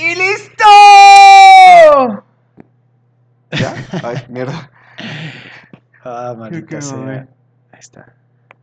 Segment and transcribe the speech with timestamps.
[0.00, 0.64] ¡Y listo!
[3.50, 3.74] ¿Ya?
[4.02, 4.70] Ay, mierda.
[6.02, 7.28] Ah, maldita sea.
[7.70, 8.14] Ahí está.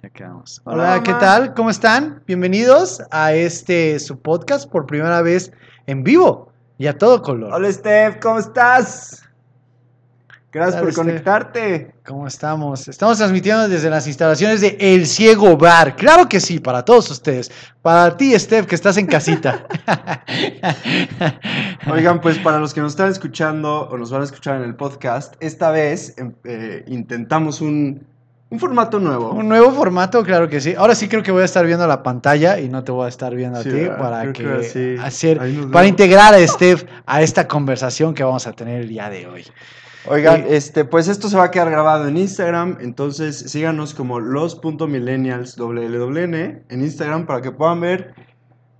[0.01, 0.59] Ya quedamos.
[0.63, 1.53] Hola, Hola, ¿qué tal?
[1.53, 2.23] ¿Cómo están?
[2.25, 5.51] Bienvenidos a este su podcast por primera vez
[5.85, 7.53] en vivo y a todo color.
[7.53, 9.26] Hola, Steph, ¿cómo estás?
[10.51, 11.93] Gracias por conectarte.
[12.05, 12.87] ¿Cómo estamos?
[12.87, 15.97] Estamos transmitiendo desde las instalaciones de El Ciego Bar.
[15.97, 17.51] Claro que sí, para todos ustedes.
[17.81, 19.67] Para ti, Steph, que estás en casita.
[21.91, 24.75] Oigan, pues para los que nos están escuchando o nos van a escuchar en el
[24.75, 28.07] podcast, esta vez em, eh, intentamos un,
[28.49, 29.31] un formato nuevo.
[29.31, 30.73] Un nuevo formato, claro que sí.
[30.77, 33.09] Ahora sí creo que voy a estar viendo la pantalla y no te voy a
[33.09, 33.97] estar viendo Sí, a ti ¿verdad?
[33.97, 35.41] para Creo que, hacer
[35.73, 39.45] para integrar a Steph a esta conversación que vamos a tener el día de hoy.
[40.05, 44.19] Oigan, Eh, este, pues esto se va a quedar grabado en Instagram, entonces síganos como
[44.19, 48.13] los.millennials.wln en Instagram para que puedan ver,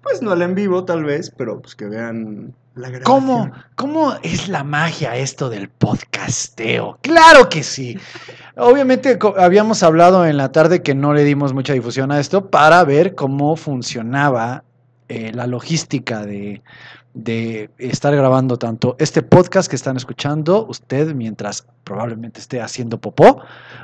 [0.02, 3.04] pues no el en vivo tal vez, pero pues que vean la grabación.
[3.04, 6.98] ¿Cómo, ¿Cómo es la magia esto del podcasteo?
[7.02, 7.98] Claro que sí.
[8.56, 12.84] Obviamente habíamos hablado en la tarde que no le dimos mucha difusión a esto para
[12.84, 14.64] ver cómo funcionaba
[15.10, 16.62] eh, la logística de,
[17.18, 23.42] de estar grabando tanto este podcast que están escuchando usted mientras probablemente esté haciendo popó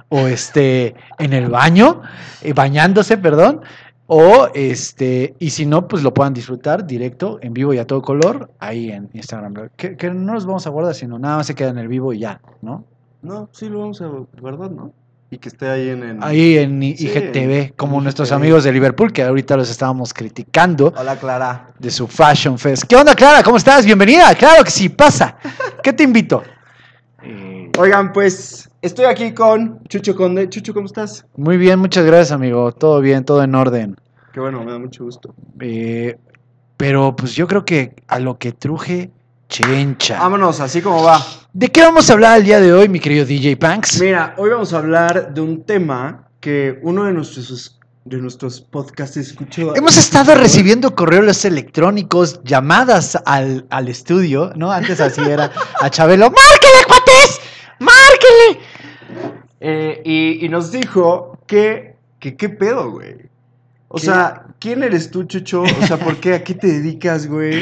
[0.10, 2.04] o esté en el baño,
[2.42, 3.62] eh, bañándose, perdón,
[4.06, 8.04] o este, y si no, pues lo puedan disfrutar directo, en vivo y a todo
[8.04, 9.70] color, ahí en Instagram.
[9.76, 12.14] Que, que no los vamos a guardar, sino nada más se queda en el vivo
[12.14, 12.84] y ya, ¿no?
[13.24, 14.08] No, sí lo vamos a
[14.40, 14.94] guardar, ¿no?
[15.34, 16.04] Y que esté ahí en...
[16.04, 18.36] en- Ahí en Sí, IGTV, como en nuestros IGTV.
[18.36, 21.72] amigos de Liverpool, que ahorita los estábamos criticando Hola, Clara.
[21.80, 22.84] de su Fashion Fest.
[22.84, 23.42] ¿Qué onda, Clara?
[23.42, 23.84] ¿Cómo estás?
[23.86, 24.34] Bienvenida.
[24.36, 25.38] Claro que sí, pasa.
[25.82, 26.44] ¿Qué te invito?
[27.24, 30.48] Eh, Oigan, pues estoy aquí con Chucho Conde.
[30.50, 31.26] Chucho, ¿cómo estás?
[31.36, 32.72] muy bien, muchas gracias, amigo.
[32.72, 33.96] Todo bien, todo en orden.
[34.34, 35.34] Qué bueno, me da mucho gusto.
[35.60, 36.18] Eh,
[36.78, 39.10] pero pues yo creo que a lo que truje,
[39.54, 40.18] chencha.
[40.20, 41.24] Vámonos, así como va.
[41.54, 44.02] ¿De qué vamos a hablar el día de hoy, mi querido DJ Panks?
[44.02, 49.16] Mira, hoy vamos a hablar de un tema que uno de nuestros, de nuestros podcasts
[49.18, 49.76] escuchó.
[49.76, 54.72] Hemos estado recibiendo correos electrónicos, llamadas al, al estudio, ¿no?
[54.72, 57.40] Antes así era a Chabelo, ¡márquele, cuates!
[57.78, 58.66] ¡Márquele!
[59.60, 63.18] Eh, y, y nos dijo que, que qué pedo, güey.
[63.88, 64.06] O ¿Qué?
[64.08, 65.62] sea, ¿quién eres tú, Chucho?
[65.62, 66.34] O sea, ¿por qué?
[66.34, 67.62] ¿A qué te dedicas, güey?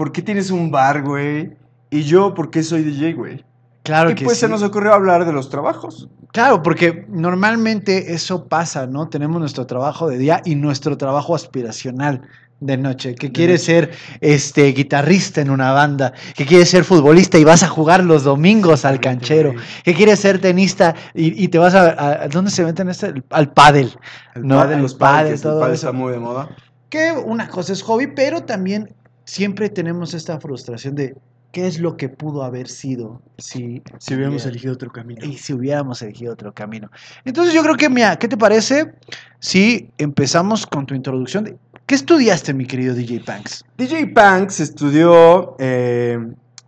[0.00, 1.58] ¿Por qué tienes un bar, güey?
[1.90, 3.44] Y yo, ¿por qué soy DJ, güey?
[3.82, 4.46] Claro y que pues sí.
[4.46, 6.08] se nos ocurrió hablar de los trabajos.
[6.32, 9.10] Claro, porque normalmente eso pasa, ¿no?
[9.10, 12.22] Tenemos nuestro trabajo de día y nuestro trabajo aspiracional
[12.60, 13.90] de noche, que quiere ser
[14.22, 18.86] este guitarrista en una banda, que quiere ser futbolista y vas a jugar los domingos
[18.86, 19.52] al canchero,
[19.84, 23.22] que quiere ser tenista y, y te vas a, a- ¿dónde se meten este?
[23.28, 23.92] Al pádel.
[24.34, 26.48] El No, pádel, el los pádel, pádel, el todo pádel está muy de moda.
[26.88, 28.94] Que una cosa es hobby, pero también
[29.30, 31.14] siempre tenemos esta frustración de
[31.52, 35.24] qué es lo que pudo haber sido si Si hubiéramos elegido otro camino.
[35.24, 36.90] y si hubiéramos elegido otro camino.
[37.24, 38.92] Entonces yo creo que, mira, ¿qué te parece
[39.38, 41.44] si empezamos con tu introducción?
[41.44, 43.64] de- ¿Qué estudiaste, mi querido DJ Panks?
[43.78, 46.18] DJ Panks estudió eh,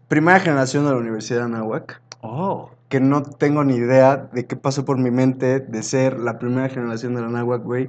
[0.08, 2.70] primera generación de la Universidad de Anáhuac, Oh.
[2.88, 6.68] que no tengo ni idea de qué pasó por mi mente de ser la primera
[6.68, 7.88] generación de la Anáhuac, güey,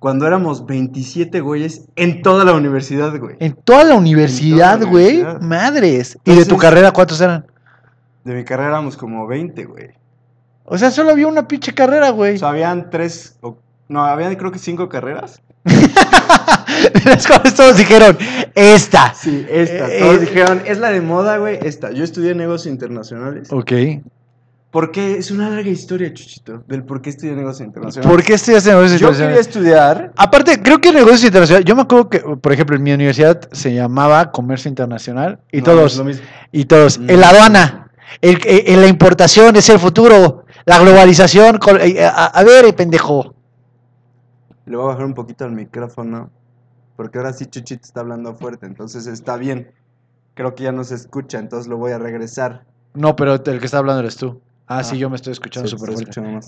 [0.00, 3.36] cuando éramos 27 güeyes en toda la universidad, güey.
[3.38, 5.16] En toda la universidad, En toda la güey.
[5.20, 5.40] universidad.
[5.42, 6.18] Madres.
[6.24, 7.46] ¿Y de tu carrera cuántos eran?
[8.24, 9.90] De mi carrera éramos como 20, güey.
[10.64, 12.34] O sea, solo había una pinche carrera, güey.
[12.36, 15.40] O sea, habían tres, o- no, habían creo que cinco carreras.
[15.64, 18.16] De las cuales todos dijeron,
[18.54, 19.12] esta.
[19.14, 19.88] Sí, esta.
[19.92, 20.20] Eh, Todos eh.
[20.20, 21.90] dijeron, es la de moda, güey, esta.
[21.92, 23.52] Yo estudié negocios internacionales.
[23.52, 23.72] Ok.
[24.70, 28.08] Porque es una larga historia, Chuchito, del por qué estudié negocios internacionales.
[28.12, 29.46] ¿Por qué estudiaste negocios Yo internacionales?
[29.48, 29.50] quería
[29.80, 31.64] estudiar Aparte, creo que negocios internacionales.
[31.66, 35.64] Yo me acuerdo que, por ejemplo, en mi universidad se llamaba comercio internacional y No,
[35.64, 36.24] todos, lo mismo.
[36.52, 37.10] y todos, Mm.
[37.10, 41.58] en la aduana, el, eh, en la importación es el futuro, la globalización.
[41.58, 43.34] col- eh, A, a ver, eh, pendejo.
[44.66, 46.30] Le voy a bajar un poquito al micrófono.
[46.96, 48.66] Porque ahora sí Chuchito está hablando fuerte.
[48.66, 49.72] Entonces está bien.
[50.34, 51.38] Creo que ya no se escucha.
[51.38, 52.64] Entonces lo voy a regresar.
[52.94, 54.40] No, pero el que está hablando eres tú.
[54.72, 54.98] Ah, sí, Ah.
[54.98, 56.38] yo me estoy escuchando Sí, súper se fuerte.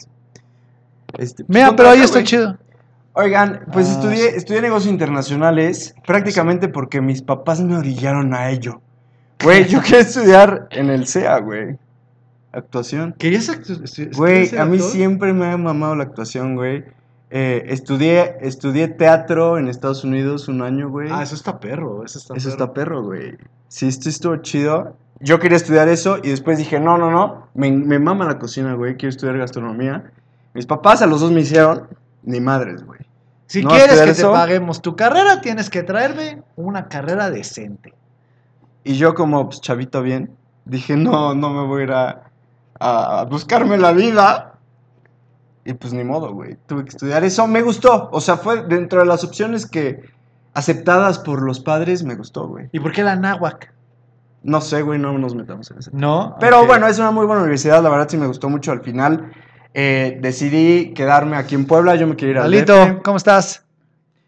[1.19, 2.57] Este, pues, Mira, pero ahí está chido.
[3.15, 4.37] Oigan, pues Ah, estudié, sí.
[4.37, 8.81] estudié negocios internacionales prácticamente porque mis papás me orillaron a ello.
[9.43, 11.77] Güey, yo quería estudiar en el CEA, güey.
[12.53, 13.15] Actuación.
[13.19, 13.51] ¿Querías
[14.17, 16.85] Güey, a mí siempre me ha mamado la actuación, güey.
[17.31, 21.09] Eh, estudié, estudié teatro en Estados Unidos un año, güey.
[21.11, 22.05] Ah, eso está perro.
[22.05, 22.65] Eso está Eso perro.
[22.65, 23.37] está perro, güey.
[23.69, 24.97] Sí, esto estuvo chido.
[25.23, 28.75] Yo quería estudiar eso y después dije, no, no, no, me, me mama la cocina,
[28.75, 30.11] güey, quiero estudiar gastronomía.
[30.53, 31.89] Mis papás a los dos me hicieron,
[32.23, 33.01] ni madres, güey.
[33.47, 37.95] Si ¿No quieres que te paguemos tu carrera, tienes que traerme una carrera decente.
[38.83, 40.35] Y yo como pues, chavito bien,
[40.65, 42.23] dije, no, no me voy a ir a,
[42.81, 44.55] a buscarme la vida.
[45.65, 46.57] Y pues ni modo, güey.
[46.67, 47.47] Tuve que estudiar eso.
[47.47, 48.09] Me gustó.
[48.11, 50.03] O sea, fue dentro de las opciones que
[50.55, 52.69] aceptadas por los padres, me gustó, güey.
[52.73, 53.73] ¿Y por qué la náhuac?
[54.45, 55.91] No sé, güey, no nos metamos en eso.
[55.95, 56.37] No.
[56.41, 58.73] Pero bueno, es una muy buena universidad, la verdad sí me gustó mucho.
[58.73, 59.31] Al final
[59.75, 63.01] eh, decidí quedarme aquí en Puebla, yo me quería ir al Alito.
[63.05, 63.65] ¿cómo estás?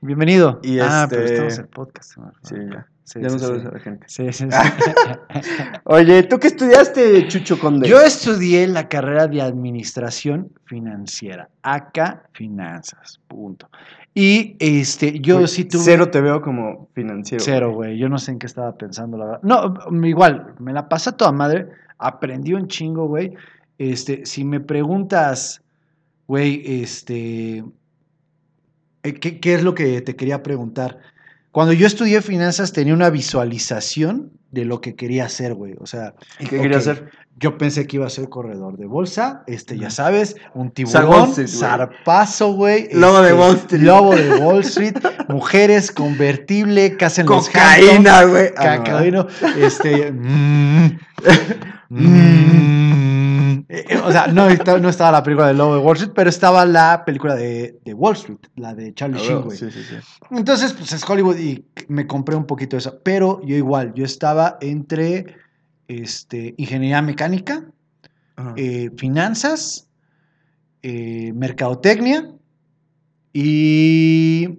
[0.00, 0.60] Bienvenido.
[0.62, 2.12] Y Ah, pero este- estamos en podcast.
[2.42, 2.86] Sí, ya.
[3.04, 3.68] Sí, ya no sí, sabes sí.
[3.68, 4.06] a la gente.
[4.08, 4.58] Sí, sí, sí.
[5.84, 7.86] Oye, ¿tú qué estudiaste, Chucho Conde?
[7.86, 13.68] Yo estudié la carrera de administración financiera, acá finanzas, punto.
[14.14, 17.42] Y este, yo sí tuve Cero te veo como financiero.
[17.44, 17.98] cero, güey.
[17.98, 19.40] Yo no sé en qué estaba pensando, la verdad.
[19.42, 21.68] No, mm, igual, me la pasa toda madre.
[21.98, 23.34] Aprendí un chingo, güey.
[23.76, 25.62] Este, si me preguntas,
[26.28, 27.64] güey, este,
[29.02, 31.00] eh, ¿qué, qué es lo que te quería preguntar?
[31.54, 35.76] Cuando yo estudié finanzas tenía una visualización de lo que quería hacer, güey.
[35.78, 37.10] O sea, ¿Y qué querías ok, hacer?
[37.36, 41.46] Yo pensé que iba a ser corredor de bolsa, este, ya sabes, un tiburón, Street,
[41.46, 42.88] zarpazo, güey.
[42.92, 43.82] Lobo de este, Wall Street.
[43.82, 44.96] Lobo de Wall Street,
[45.28, 48.48] mujeres, convertible, casa en los Cocaína, güey.
[48.56, 49.24] Ah, Cocaína,
[49.56, 50.98] este, mm,
[51.90, 52.73] mm,
[53.88, 56.30] eh, o sea, no, esta- no estaba la película de Lobo de Wall Street, pero
[56.30, 59.56] estaba la película de, de Wall Street, la de Charlie Ah, Sheen, güey.
[59.58, 59.96] Sí, sí, sí.
[60.30, 63.00] Entonces, pues es Hollywood y me compré un poquito de eso.
[63.02, 65.36] Pero yo igual, yo estaba entre
[65.88, 67.64] este, ingeniería mecánica,
[68.56, 69.88] eh, finanzas,
[70.82, 72.30] eh, mercadotecnia
[73.32, 74.58] y...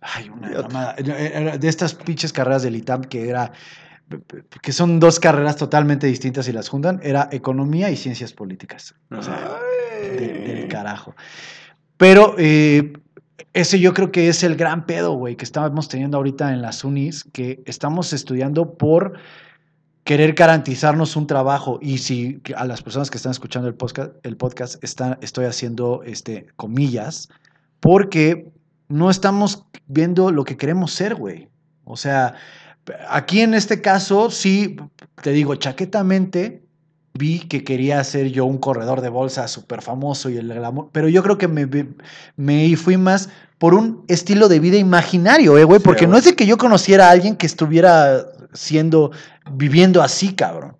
[0.00, 0.92] Ay, una.
[0.98, 3.52] Era De estas pinches carreras del ITAM que era...
[4.62, 8.94] que son dos carreras totalmente distintas y las juntan, era economía y ciencias políticas.
[9.10, 9.58] O sea,
[10.02, 11.14] de- del carajo.
[11.96, 12.92] Pero eh,
[13.52, 16.84] ese yo creo que es el gran pedo, güey, que estamos teniendo ahorita en las
[16.84, 19.14] unis, que estamos estudiando por
[20.04, 21.78] querer garantizarnos un trabajo.
[21.80, 26.02] Y si a las personas que están escuchando el podcast, el podcast están, estoy haciendo
[26.04, 27.30] este, comillas,
[27.80, 28.48] porque
[28.88, 31.48] no estamos viendo lo que queremos ser, güey.
[31.84, 32.34] O sea,
[33.08, 34.76] aquí en este caso, sí,
[35.22, 36.62] te digo, chaquetamente,
[37.14, 41.08] vi que quería ser yo un corredor de bolsa súper famoso y el glamour, pero
[41.08, 41.68] yo creo que me,
[42.36, 43.28] me fui más
[43.58, 46.58] por un estilo de vida imaginario, eh, güey, Sí, porque no es de que yo
[46.58, 49.12] conociera a alguien que estuviera siendo,
[49.52, 50.76] viviendo así, cabrón.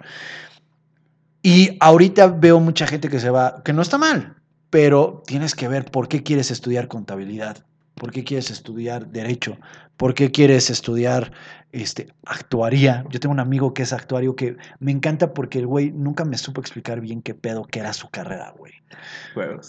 [1.42, 4.34] Y ahorita veo mucha gente que se va, que no está mal,
[4.70, 7.58] pero tienes que ver por qué quieres estudiar contabilidad,
[7.94, 9.56] por qué quieres estudiar derecho,
[9.96, 11.32] por qué quieres estudiar
[11.74, 13.04] este, actuaría.
[13.10, 16.38] Yo tengo un amigo que es actuario que me encanta porque el güey nunca me
[16.38, 18.72] supo explicar bien qué pedo que era su carrera, güey.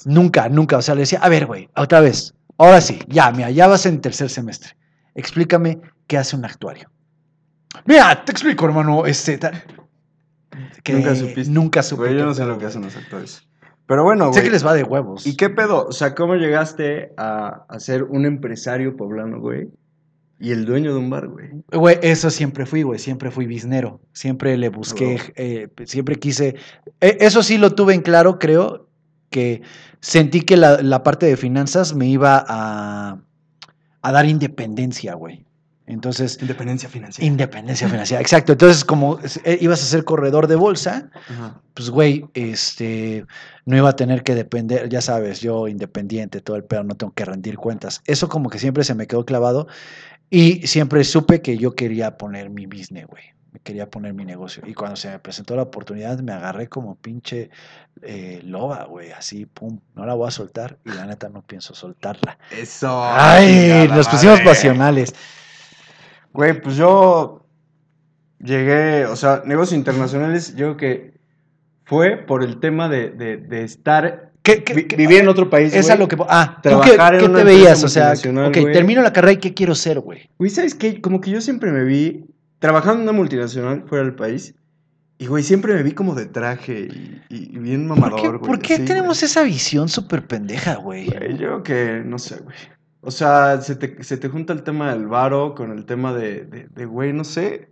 [0.06, 0.78] Nunca, nunca.
[0.78, 2.34] O sea, le decía, a ver, güey, otra vez.
[2.58, 4.76] Ahora sí, ya, mira, ya vas en tercer semestre.
[5.16, 6.90] Explícame qué hace un actuario.
[7.86, 9.06] Mira, te explico, hermano.
[9.06, 9.52] Este, ta-
[10.84, 11.52] que Nunca supiste.
[11.52, 12.04] Nunca supe.
[12.04, 13.44] Güey, yo no sé pedo, lo que hacen los actores.
[13.88, 14.44] Pero bueno, Sé güey.
[14.46, 15.28] que les va de huevos.
[15.28, 15.86] ¿Y qué pedo?
[15.88, 19.70] O sea, ¿cómo llegaste a, a ser un empresario poblano, güey?
[20.40, 21.50] Y el dueño de un bar, güey.
[21.72, 23.00] Güey, eso siempre fui, güey.
[23.00, 24.02] Siempre fui biznero.
[24.12, 26.56] Siempre le busqué, eh, siempre quise.
[27.02, 28.90] eh, eso sí lo tuve en claro, creo,
[29.30, 29.62] que
[30.02, 33.18] sentí que la, la parte de finanzas me iba a,
[34.02, 35.46] a dar independencia, güey.
[35.88, 37.28] Entonces, Independencia financiera.
[37.28, 38.20] independencia financiera.
[38.20, 38.54] Exacto.
[38.54, 41.62] Entonces, como eh, ibas a ser corredor de bolsa, Ajá.
[41.76, 43.24] pues, güey, este,
[43.66, 47.14] no iba a tener que depender, ya sabes, yo independiente, todo el pedo, no tengo
[47.14, 48.02] que rendir cuentas.
[48.06, 49.68] Eso como que siempre se me quedó clavado
[50.30, 53.24] y siempre supe que yo quería poner mi business, güey.
[53.52, 54.64] Me quería poner mi negocio.
[54.66, 57.50] Y cuando se me presentó la oportunidad, me agarré como pinche
[58.02, 61.74] eh, loba, güey, así, pum, no la voy a soltar y la neta no pienso
[61.74, 62.38] soltarla.
[62.52, 63.02] Eso.
[63.02, 64.46] Ay, nos pusimos madre.
[64.46, 65.16] pasionales.
[66.34, 67.46] Güey, pues yo
[68.40, 71.20] llegué, o sea, negocios internacionales, yo creo que
[71.86, 75.50] fue por el tema de, de, de estar, ¿Qué, qué- vi- qué- vivir en otro
[75.50, 75.98] país, Es güey.
[75.98, 76.16] a lo que.
[76.30, 77.84] Ah, ¿tú qué, Trabajar en qué una te veías?
[77.84, 78.72] O sea, ok, güey.
[78.74, 80.30] termino la carrera y ¿qué quiero ser, güey?
[80.38, 81.02] Güey, ¿sabes qué?
[81.02, 82.26] Como que yo siempre me vi
[82.60, 84.56] trabajando en una multinacional fuera del país.
[85.18, 86.90] Y, güey, siempre me vi como de traje
[87.30, 88.48] y, bien ¿Por mamador, güey.
[88.50, 89.26] por qué así, tenemos güey.
[89.26, 91.08] esa visión súper pendeja, güey?
[91.08, 92.56] Güey, yo creo que, no sé, güey.
[93.02, 96.44] O sea, se te, se te junta el tema del varo con el tema de,
[96.46, 97.70] de, de, güey, no sé.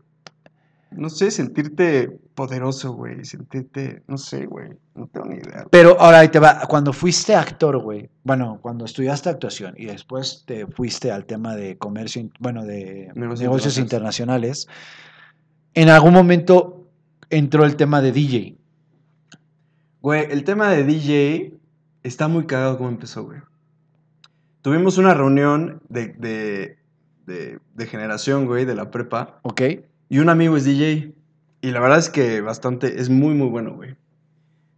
[0.95, 3.23] No sé, sentirte poderoso, güey.
[3.25, 4.69] Sentirte, no sé, güey.
[4.95, 5.65] No tengo ni idea.
[5.69, 6.61] Pero ahora ahí te va.
[6.67, 8.09] Cuando fuiste actor, güey.
[8.23, 13.41] Bueno, cuando estudiaste actuación y después te fuiste al tema de comercio, bueno, de Negocios
[13.41, 14.67] negocios internacionales,
[15.73, 16.87] en algún momento
[17.29, 18.57] entró el tema de DJ.
[20.01, 21.53] Güey, el tema de DJ
[22.03, 23.39] está muy cagado cómo empezó, güey.
[24.61, 26.77] Tuvimos una reunión de, de,
[27.25, 29.39] de, de generación, güey, de la prepa.
[29.43, 29.61] ¿Ok?
[30.13, 31.11] Y un amigo es DJ.
[31.61, 33.95] Y la verdad es que bastante, es muy, muy bueno, güey.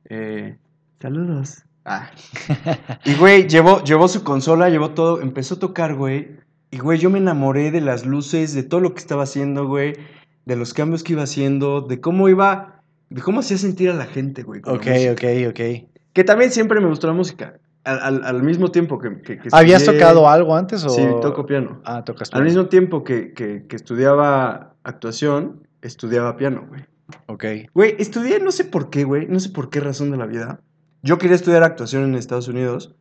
[0.09, 0.57] Eh,
[1.01, 1.63] saludos.
[1.83, 2.09] Ah.
[3.03, 6.37] Y, güey, llevó, llevó su consola, llevó todo, empezó a tocar, güey.
[6.71, 9.93] Y, güey, yo me enamoré de las luces, de todo lo que estaba haciendo, güey.
[10.45, 14.05] De los cambios que iba haciendo, de cómo iba, de cómo hacía sentir a la
[14.05, 14.61] gente, güey.
[14.65, 15.59] Ok, ok, ok.
[16.13, 17.59] Que también siempre me gustó la música.
[17.83, 19.21] Al, al- al mismo tiempo que...
[19.21, 20.89] que- que ¿Habías estudié- tocado algo antes o...?
[20.89, 21.81] Sí, toco piano.
[21.83, 22.45] Ah, tocas Al piano.
[22.45, 26.85] mismo tiempo que, que- que estudiaba actuación, estudiaba piano, güey.
[27.27, 27.45] Ok.
[27.73, 30.61] Güey, estudié no sé por qué, güey, no sé por qué razón de la vida.
[31.03, 32.95] Yo quería estudiar actuación en Estados Unidos.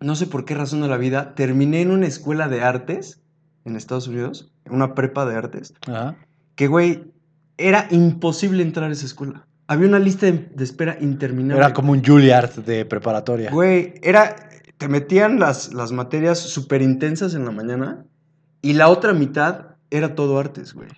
[0.00, 1.34] No sé por qué razón de la vida.
[1.34, 3.20] Terminé en una escuela de artes
[3.64, 6.16] en Estados Unidos, una prepa de artes, Ajá.
[6.54, 7.14] que, güey,
[7.56, 9.46] era imposible entrar a esa escuela.
[9.66, 11.64] Había una lista de, de espera interminable.
[11.64, 13.50] Era como un Juilliard de preparatoria.
[13.50, 14.36] Güey, era.
[14.76, 18.04] Te metían las, las materias súper intensas en la mañana
[18.60, 20.88] y la otra mitad era todo artes, güey.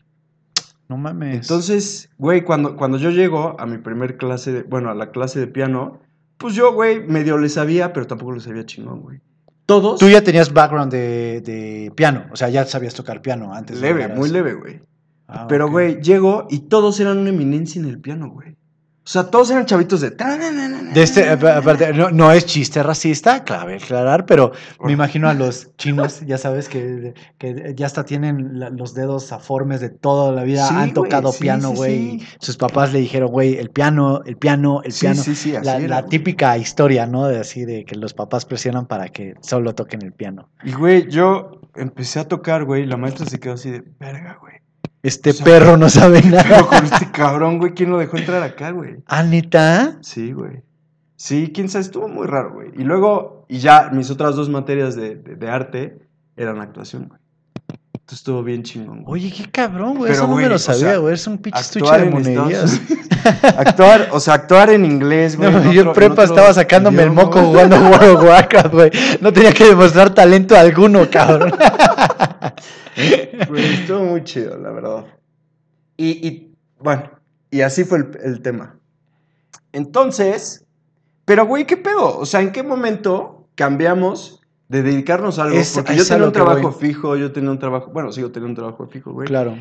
[0.89, 1.37] No mames.
[1.37, 5.41] Entonces, güey, cuando, cuando yo llego a mi primer clase, de, bueno, a la clase
[5.41, 6.01] de piano,
[6.39, 9.21] pues yo, güey, medio le sabía, pero tampoco le sabía chingón, güey.
[9.67, 9.99] Todos.
[9.99, 13.81] Tú ya tenías background de, de piano, o sea, ya sabías tocar piano antes.
[13.81, 14.81] de leve, a muy leve, güey.
[15.27, 18.57] Ah, Pero, güey, llego y todos eran una eminencia en el piano, güey.
[19.07, 20.11] O sea, todos eran chavitos de...
[20.11, 25.35] De este, apa- aparte, no, no es chiste racista, clave aclarar, pero me imagino a
[25.35, 30.33] los chinos, ya sabes, que, que ya hasta tienen la- los dedos aformes de toda
[30.33, 32.19] la vida, Sí, han tocado piano, güey.
[32.19, 32.27] sí.
[32.41, 35.23] Sus papás le dijeron, güey, el piano, el piano, el piano.
[35.23, 36.11] sí, sí, así la, era, la güey.
[36.11, 37.29] típica historia, ¿no?
[37.29, 40.49] De así, de que los papás presionan para que solo toquen el piano.
[40.65, 43.85] Y, güey, yo empecé a tocar, güey, y la maestra se quedó así de...
[44.01, 44.55] Verga, güey.
[45.07, 46.63] Este O sea, perro no sabe Pero nada.
[46.67, 48.97] con este cabrón, güey, ¿quién lo dejó entrar acá, güey?
[49.07, 49.97] ¿Ah, neta?
[50.01, 50.63] Sí, güey.
[51.17, 52.69] Sí, quién sabe, estuvo muy raro, güey.
[52.77, 55.99] Y luego, y ya mis otras dos materias de, de- de arte
[56.37, 57.21] eran actuación, güey.
[57.93, 59.25] Entonces estuvo bien chingón, güey.
[59.25, 60.13] Oye, qué cabrón, güey.
[60.13, 61.15] Pero, Eso no güey, me lo o sea, sabía, güey.
[61.15, 62.81] Es un pinche estuche de monerías.
[63.57, 65.51] Actuar, o sea, actuar en inglés, güey.
[65.51, 67.47] No, en yo otro- prepa estaba sacándome el idioma, moco güey.
[67.51, 68.91] jugando World of Warcraft, güey.
[69.21, 71.53] No tenía que demostrar talento alguno, cabrón.
[73.49, 75.07] Güey, estuvo muy chido, la verdad.
[75.97, 77.11] Y, y, bueno,
[77.51, 78.77] y así fue el, el tema.
[79.73, 80.65] Entonces,
[81.25, 82.19] pero güey, ¿qué pedo?
[82.19, 85.57] O sea, ¿en qué momento cambiamos de dedicarnos a algo?
[85.57, 86.81] Es- Porque yo tenía un trabajo voy.
[86.89, 89.27] fijo, yo tenía un trabajo, bueno, sigo teniendo un trabajo fijo, güey.
[89.29, 89.57] Claro.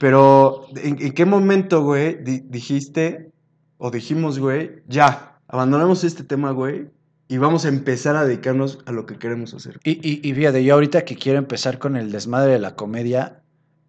[0.00, 3.30] Pero, ¿en, en qué momento, güey, di- dijiste
[3.78, 6.88] o dijimos, güey, ya, abandonamos este tema, güey,
[7.28, 9.78] y vamos a empezar a dedicarnos a lo que queremos hacer?
[9.84, 13.42] Y, y, y fíjate, yo ahorita que quiero empezar con el desmadre de la comedia,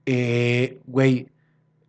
[0.05, 1.29] eh, güey,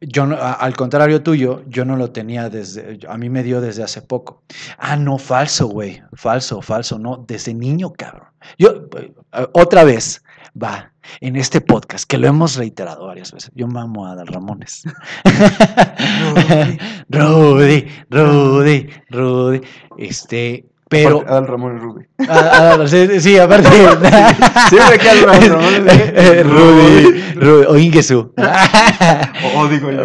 [0.00, 3.61] yo no- a- al contrario tuyo, yo no lo tenía desde, a mí me dio
[3.61, 4.42] desde hace poco.
[4.78, 8.28] Ah, no, falso, güey, falso, falso, no, desde niño, cabrón.
[8.59, 9.12] Yo, eh,
[9.52, 10.23] otra vez,
[10.61, 14.85] va, en este podcast, que lo hemos reiterado varias veces, yo mamo a Adal Ramones.
[17.11, 19.61] Rudy, Rudy, Rudy,
[19.99, 21.23] este, pero...
[21.25, 22.89] Adal Ramón y Rudy.
[22.89, 23.69] Sí, sí, aparte.
[24.69, 25.87] Siempre que de Ramón,
[26.51, 28.35] Rudy, Rudy, o Ingesu.
[29.57, 30.03] O digo yo.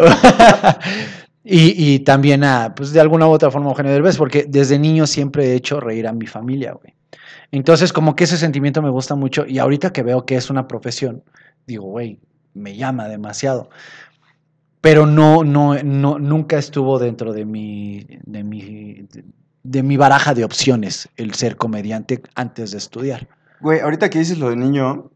[1.42, 5.08] y, y también a, pues de alguna u otra forma, Eugenio Derbez, porque desde niño
[5.08, 6.94] siempre he hecho reír a mi familia, güey.
[7.50, 10.68] Entonces, como que ese sentimiento me gusta mucho y ahorita que veo que es una
[10.68, 11.24] profesión,
[11.66, 12.20] digo, güey,
[12.54, 13.70] me llama demasiado.
[14.80, 19.08] Pero no, no, no, nunca estuvo dentro de mi, de mi,
[19.70, 23.28] de mi baraja de opciones el ser comediante antes de estudiar.
[23.60, 25.10] Güey, ahorita que dices lo de niño,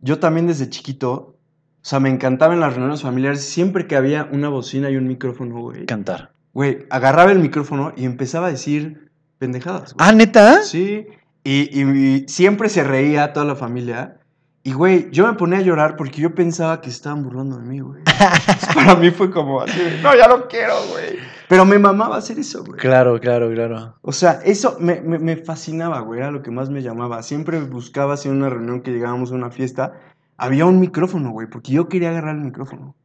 [0.00, 1.34] yo también desde chiquito, o
[1.82, 5.60] sea, me encantaba en las reuniones familiares, siempre que había una bocina y un micrófono,
[5.60, 5.86] güey.
[5.86, 6.32] Cantar.
[6.52, 10.08] Güey, agarraba el micrófono y empezaba a decir pendejadas, güey.
[10.08, 10.62] Ah, neta.
[10.62, 11.06] Sí,
[11.44, 14.18] y, y- y siempre se reía toda la familia.
[14.66, 17.78] Y, güey, yo me ponía a llorar porque yo pensaba que estaban burlando de mí,
[17.78, 18.02] güey.
[18.74, 21.18] Para mí fue como así, no, ya no quiero, güey.
[21.48, 22.76] Pero me mamaba hacer eso, güey.
[22.80, 23.94] Claro, claro, claro.
[24.02, 27.22] O sea, eso me, me- me fascinaba, güey, era lo que más me llamaba.
[27.22, 29.92] Siempre buscaba, si en una reunión que llegábamos a una fiesta,
[30.36, 32.96] había un micrófono, güey, porque yo quería agarrar el micrófono.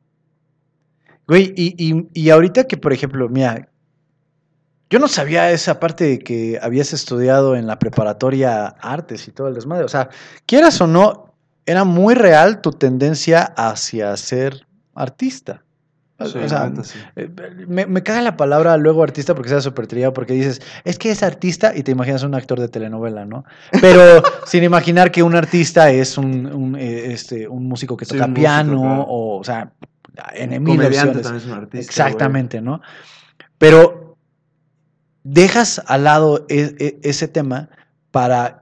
[1.28, 3.70] Güey, y, y, y ahorita que, por ejemplo, mira,
[4.90, 9.48] yo no sabía esa parte de que habías estudiado en la preparatoria artes y todo
[9.48, 9.84] el desmadre.
[9.86, 10.10] O sea,
[10.48, 11.31] quieras o no,
[11.66, 14.66] era muy real tu tendencia hacia ser
[14.96, 15.64] artista.
[16.20, 17.00] O- Sí, o sea, sí.
[17.16, 17.30] eh,
[17.68, 21.10] me, me caga la palabra luego artista porque sea súper trillado, porque dices, es que
[21.10, 23.44] es artista y te imaginas un actor de telenovela, ¿no?
[23.82, 28.12] Pero sin imaginar que un artista es un, un, eh, este, un músico que Sí,
[28.14, 29.02] toca músico, piano, claro.
[29.08, 29.72] o, o sea,
[30.36, 31.22] en Un mil comediante opciones.
[31.24, 31.80] también es un artista.
[31.80, 32.82] Exactamente, ¿no?
[33.58, 34.16] Pero
[35.24, 37.70] dejas al lado e- e- ese tema
[38.12, 38.61] para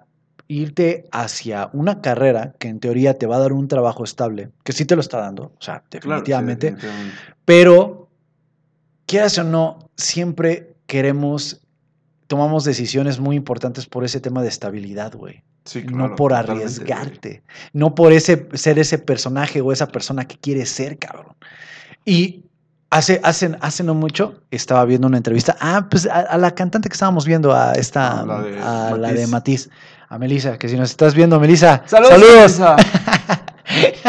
[0.49, 4.73] irte hacia una carrera que en teoría te va a dar un trabajo estable, que
[4.73, 7.23] sí te lo está dando, o sea, Claro, sí, definitivamente, definitivamente.
[7.45, 8.09] pero
[9.05, 11.61] quieras o no, siempre queremos,
[12.27, 15.43] tomamos decisiones muy importantes por ese tema de estabilidad, güey.
[15.65, 16.97] Sí, no claro, por totalmente, güey.
[16.97, 21.35] arriesgarte, no por ese, ser ese personaje o esa persona que quieres ser, cabrón.
[22.05, 22.45] Y
[22.89, 26.89] hace, hace, hace no mucho estaba viendo una entrevista, ah, pues a, a la cantante
[26.89, 29.69] que estábamos viendo, a esta, la de a la de Matiz.
[30.09, 32.51] A Melissa, que si nos estás viendo, Melissa, ¡Saludos!
[32.53, 32.81] saludos.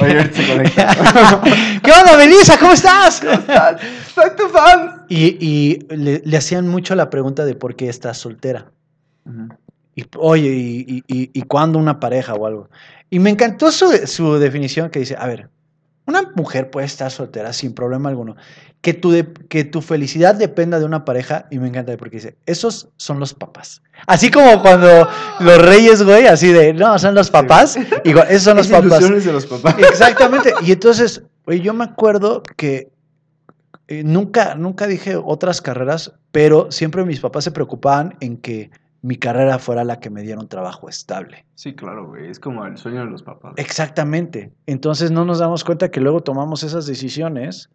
[0.00, 1.40] Oye, ahorita se conecta.
[1.82, 2.58] ¿Qué onda, Melissa?
[2.58, 3.20] ¿Cómo estás?
[3.20, 3.80] ¿Cómo estás?
[4.14, 5.04] ¡Soy tu fan!
[5.08, 8.70] Y, y le, le hacían mucho la pregunta de por qué estás soltera.
[9.94, 12.70] Y, oye, y, y, y- y cuándo una pareja o algo?
[13.10, 15.50] Y me encantó su, su definición que dice, a ver,
[16.06, 18.36] una mujer puede estar soltera sin problema alguno.
[18.82, 22.36] Que tu, de- que tu felicidad dependa de una pareja, y me encanta porque dice,
[22.46, 23.80] esos son los papás.
[24.06, 25.08] Así como cuando
[25.40, 29.24] los reyes, güey, así de, no, son los papás, igual, esos son los papás.
[29.24, 29.76] de los papás.
[29.78, 30.52] Exactamente.
[30.62, 32.90] Y entonces, güey, yo me acuerdo que
[33.88, 38.70] eh, nunca, nunca dije otras carreras, pero siempre mis papás se preocupaban en que
[39.02, 41.44] mi carrera fuera la que me diera un trabajo estable.
[41.54, 42.30] Sí, claro, güey.
[42.30, 43.54] Es como el sueño de los papás.
[43.56, 44.52] Exactamente.
[44.66, 47.68] Entonces no nos damos cuenta que luego tomamos esas decisiones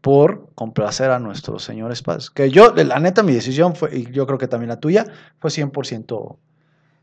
[0.00, 2.30] por complacer a nuestros señores padres.
[2.30, 5.04] Que yo, la neta, mi decisión fue, y yo creo que también la tuya,
[5.38, 6.36] fue 100%.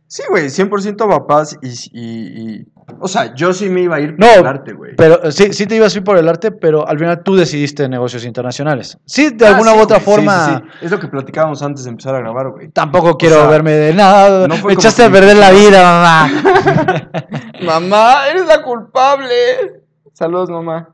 [0.07, 2.67] Sí, güey, 100% papás y, y, y-
[2.99, 4.95] O sea, yo sí me iba a ir por No, el arte, güey.
[4.95, 7.35] Pero eh, sí, sí te ibas a ir por el arte, pero al final tú
[7.35, 8.97] decidiste negocios internacionales.
[9.05, 10.45] Sí, de Ah, alguna sí, u otra forma.
[10.45, 10.85] sí, sí.
[10.85, 12.69] Es lo que platicábamos antes de empezar a grabar, güey.
[12.69, 14.47] Tampoco quiero sea, verme de nada.
[14.47, 17.09] no me echaste a perder la vida, mamá.
[17.65, 19.81] Mamá, eres la culpable.
[20.13, 20.89] Saludos, mamá.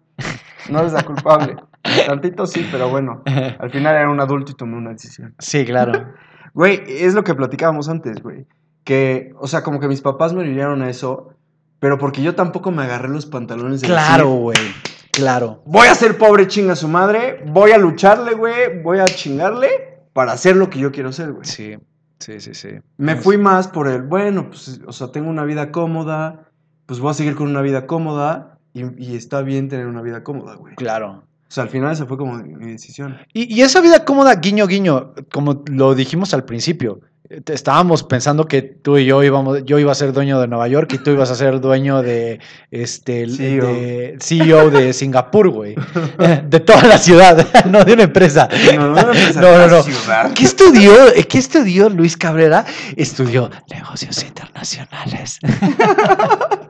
[0.70, 1.56] No eres la culpable.
[1.82, 3.24] Tantito sí, pero bueno.
[3.60, 5.36] Al final era un adulto y tomé una decisión.
[5.40, 6.14] sí, claro.
[6.54, 8.48] Güey, es lo que platicábamos antes, güey.
[8.84, 11.36] Que, o sea, como que mis papás me orinaron a eso,
[11.80, 14.58] pero porque yo tampoco me agarré los pantalones de Claro, güey.
[15.12, 15.62] Claro.
[15.66, 19.70] voy a ser pobre chinga su madre, voy a lucharle, güey, voy a chingarle
[20.14, 21.46] para hacer lo que yo quiero hacer, güey.
[21.46, 21.78] Sí,
[22.20, 22.70] sí, sí, sí.
[22.98, 26.50] Me fui más por el, bueno, pues, o sea, tengo una vida cómoda,
[26.88, 30.24] pues voy a seguir con una vida cómoda y, y está bien tener una vida
[30.24, 30.76] cómoda, güey.
[30.76, 31.24] Claro.
[31.50, 33.18] O sea, al final esa fue como mi decisión.
[33.34, 38.46] Y, y esa vida cómoda, guiño, guiño, como lo dijimos al principio, eh, estábamos pensando
[38.46, 41.10] que tú y yo íbamos, yo iba a ser dueño de Nueva York y tú
[41.10, 43.66] ibas a ser dueño de este CEO.
[43.66, 45.76] de CEO de Singapur, güey.
[46.48, 48.48] De toda la ciudad, no de una empresa.
[48.76, 50.34] No, no, no, No, no.
[50.36, 50.94] ¿Qué estudió?
[51.28, 52.64] ¿Qué estudió Luis Cabrera?
[52.96, 55.40] Estudió negocios internacionales.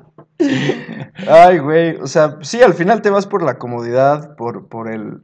[1.28, 5.22] Ay, güey, o sea, sí, al final te vas por la comodidad, por, por el...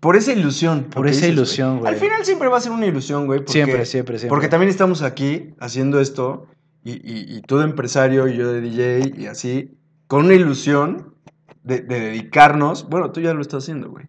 [0.00, 0.84] Por esa ilusión.
[0.84, 1.92] Por esa dices, ilusión, güey.
[1.94, 3.42] Al final siempre va a ser una ilusión, güey.
[3.46, 4.28] Siempre, siempre, siempre.
[4.28, 6.46] Porque también estamos aquí haciendo esto,
[6.82, 11.14] y, y, y tú de empresario y yo de DJ, y así, con una ilusión
[11.62, 12.86] de, de dedicarnos.
[12.90, 14.04] Bueno, tú ya lo estás haciendo, güey.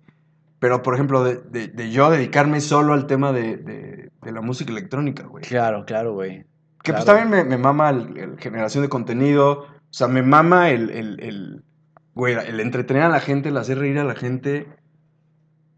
[0.60, 5.24] Pero, por ejemplo, de, de- de yo dedicarme solo al tema de, la música electrónica,
[5.24, 5.46] güey.
[5.46, 6.46] Claro, claro, güey.
[6.84, 9.66] Que pues también me, me mama el generación de contenido.
[9.96, 11.64] O sea, me mama el, el, el,
[12.16, 14.68] güey, el entretener a la gente, el hacer reír a la gente.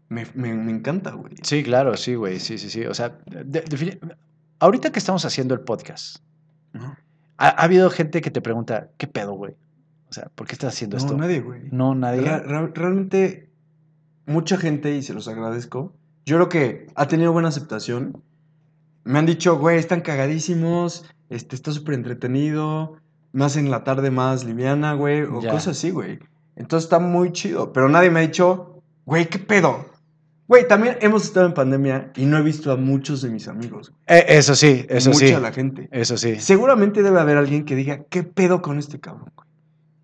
[0.08, 1.34] Me, me, me encanta, güey.
[1.42, 2.40] Sí, claro, sí, güey.
[2.40, 2.84] Sí, sí, sí.
[2.86, 4.00] O sea, de-
[4.58, 6.16] ahorita que estamos haciendo el podcast,
[6.72, 6.96] No,
[7.36, 9.54] ha, ha habido gente que te pregunta, ¿qué pedo, güey?
[10.08, 11.16] O sea, ¿por qué estás haciendo esto?
[11.16, 11.68] nadie, güey.
[11.70, 12.22] No, nadie.
[12.22, 13.50] Ra- ra- realmente,
[14.26, 15.94] mucha gente, y se los agradezco,
[16.26, 18.20] yo creo que ha tenido buena aceptación.
[19.04, 22.96] Me han dicho, güey, están cagadísimos, este, está súper entretenido,
[23.38, 25.52] me hacen la tarde más liviana, güey, o Ya.
[25.52, 26.18] cosas así, güey.
[26.56, 29.86] Entonces está muy chido, pero nadie me ha dicho, güey, ¿qué pedo?
[30.48, 33.92] Güey, también hemos estado en pandemia y no he visto a muchos de mis amigos.
[34.08, 35.32] Eh, eso sí, eso mucha sí.
[35.32, 35.88] de la gente.
[35.92, 36.40] Eso sí.
[36.40, 39.30] Seguramente debe haber alguien que diga, ¿qué pedo con este cabrón?
[39.36, 39.46] güey?".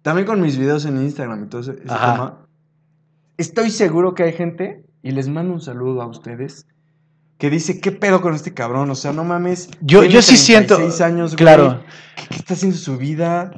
[0.02, 2.46] También con mis videos en Instagram y todo ese, tema.
[3.36, 6.68] Estoy seguro que hay gente, y les mando un saludo a ustedes,
[7.38, 8.90] que dice, ¿qué pedo con este cabrón?
[8.90, 9.68] O sea, no mames.
[9.80, 10.76] Yo, yo sí siento.
[10.76, 11.36] 36 años, güey.
[11.36, 11.80] claro.
[12.16, 13.50] ¿Qué, qué está haciendo su vida?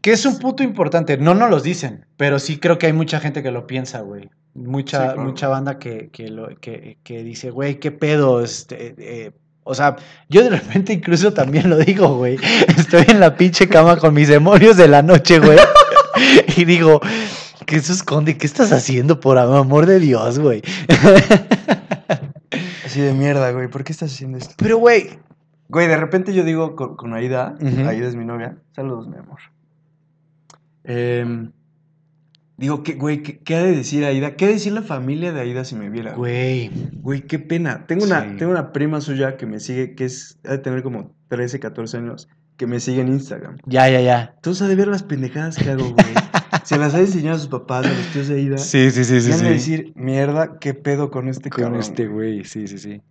[0.00, 1.16] Que es un punto importante.
[1.16, 4.30] No nos los dicen, pero sí creo que hay mucha gente que lo piensa, güey.
[4.54, 5.22] Mucha, Sí, claro.
[5.24, 8.42] mucha banda que, que, lo, que, que dice, güey, qué pedo.
[8.42, 9.32] Este, eh,
[9.64, 9.96] o sea,
[10.28, 12.36] yo de repente incluso también lo digo, güey.
[12.78, 15.58] Estoy en la pinche cama con mis demonios de la noche, güey.
[16.56, 17.00] y digo,
[17.66, 18.36] ¿qué se esconde?
[18.36, 20.62] ¿Qué estás haciendo, por amor de Dios, güey?
[22.94, 23.66] Así de mierda, güey.
[23.66, 24.54] ¿Por qué estás haciendo esto?
[24.56, 25.18] Pero, güey,
[25.68, 27.56] Güey, de repente yo digo con, con Aida.
[27.60, 29.40] Aida es mi novia, saludos, mi amor.
[30.84, 31.50] Em,
[32.56, 34.36] Digo, ¿qué, güey, ¿qué, qué ha de decir Aida?
[34.36, 36.14] ¿Qué ha de decir la familia de Aida si me viera?
[36.14, 36.70] Güey.
[36.92, 37.84] Güey, qué pena.
[37.88, 41.16] Tengo una, tengo una prima suya que me sigue, que es, ha de tener como
[41.26, 43.56] 13, 14 años, que me sigue en Instagram.
[43.66, 44.34] Ya, ya, ya.
[44.36, 46.14] Entonces ha de ver las pendejadas que hago, güey.
[46.64, 48.58] Se las ha enseñar a sus papás, a los tíos de Aida.
[48.58, 49.28] Sí, sí, sí, y sí.
[49.28, 49.44] de sí.
[49.44, 51.80] decir, mierda, qué pedo con este Con cabrón.
[51.80, 53.02] este güey, sí, sí, sí.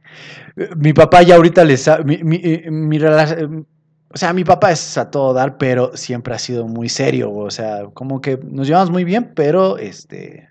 [0.56, 2.04] Eh, Mi papá ya ahorita le sabe.
[2.04, 3.68] Mi, mi, eh, mi relación.
[4.10, 7.32] O sea, mi papá es a todo dar, pero siempre ha sido muy serio.
[7.32, 10.50] O sea, como que nos llevamos muy bien, pero este.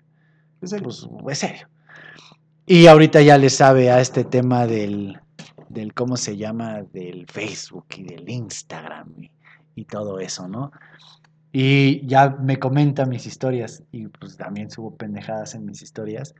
[0.61, 0.89] Es serio.
[1.21, 1.67] Pues es serio.
[2.65, 5.19] Y ahorita ya le sabe a este tema del.
[5.67, 6.83] del ¿Cómo se llama?
[6.93, 9.31] Del Facebook y del Instagram y,
[9.75, 10.71] y todo eso, ¿no?
[11.55, 16.33] Y ya me comenta mis historias y pues también subo pendejadas en mis historias.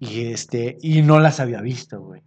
[0.00, 2.22] Y este, y no las había visto, güey.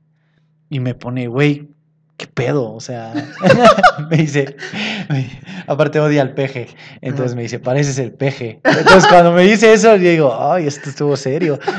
[0.70, 1.70] Y me pone, güey,
[2.18, 2.72] ¿qué pedo?
[2.72, 3.14] O sea,
[4.12, 4.56] me dice,
[5.10, 5.28] me-
[5.66, 6.68] aparte odia al peje.
[7.02, 8.60] Entonces me dice, pareces el peje.
[8.64, 11.58] Entonces cuando me dice eso, yo digo, ay, esto estuvo serio.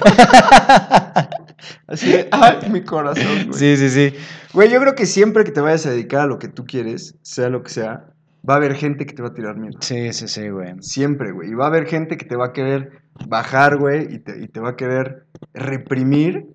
[1.86, 3.58] Así de, ay, mi corazón, güey.
[3.58, 4.16] Sí, sí, sí.
[4.52, 7.14] Güey, yo creo que siempre que te vayas a dedicar a lo que tú quieres,
[7.22, 8.06] sea lo que sea,
[8.48, 9.78] va a haber gente que te va a tirar miedo.
[9.80, 10.74] Sí, sí, sí, güey.
[10.80, 11.50] Siempre, güey.
[11.50, 14.48] Y va a haber gente que te va a querer bajar, güey, y te, y
[14.48, 16.46] te va a querer reprimir.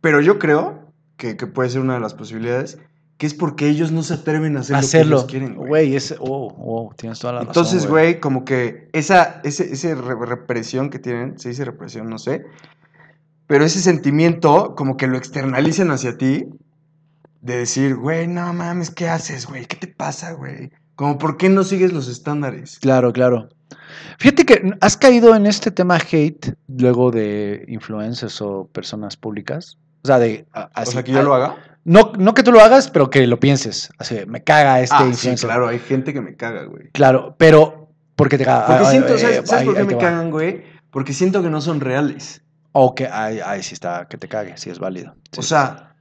[0.00, 2.78] Pero yo creo que, que puede ser una de las posibilidades,
[3.16, 5.16] que es porque ellos no se atreven a hacer Hacerlo.
[5.22, 5.68] lo que ellos quieren, güey.
[5.68, 7.50] Güey, es, oh, oh, tienes toda la razón.
[7.50, 12.18] Entonces, güey, como que esa ese, ese re- represión que tienen, se dice represión, no
[12.18, 12.44] sé,
[13.46, 16.44] pero ese sentimiento como que lo externalizan hacia ti,
[17.46, 19.66] de decir, güey, no mames, ¿qué haces, güey?
[19.66, 20.70] ¿Qué te pasa, güey?
[20.96, 22.78] Como, ¿por qué no sigues los estándares?
[22.80, 23.48] Claro, claro.
[24.18, 29.78] Fíjate que has caído en este tema hate luego de influencers o personas públicas.
[30.02, 30.46] O sea, de.
[30.52, 31.56] a- o así- sea, que yo lo haga.
[31.84, 33.90] No, no que tú lo hagas, pero que lo pienses.
[33.98, 35.48] Así, me caga este ah, sí, influencer.
[35.48, 36.90] claro, hay gente que me caga, güey.
[36.92, 37.90] Claro, pero.
[38.16, 38.66] Porque te caga.
[38.66, 40.64] Porque Ay, siento, ay, ¿sabes, ay, ¿sabes por qué me cagan, güey?
[40.90, 42.42] Porque siento que no son reales.
[42.72, 45.14] O que, ay, ay, sí está, que te cague, sí es válido.
[45.32, 45.40] Sí.
[45.40, 45.94] O sea,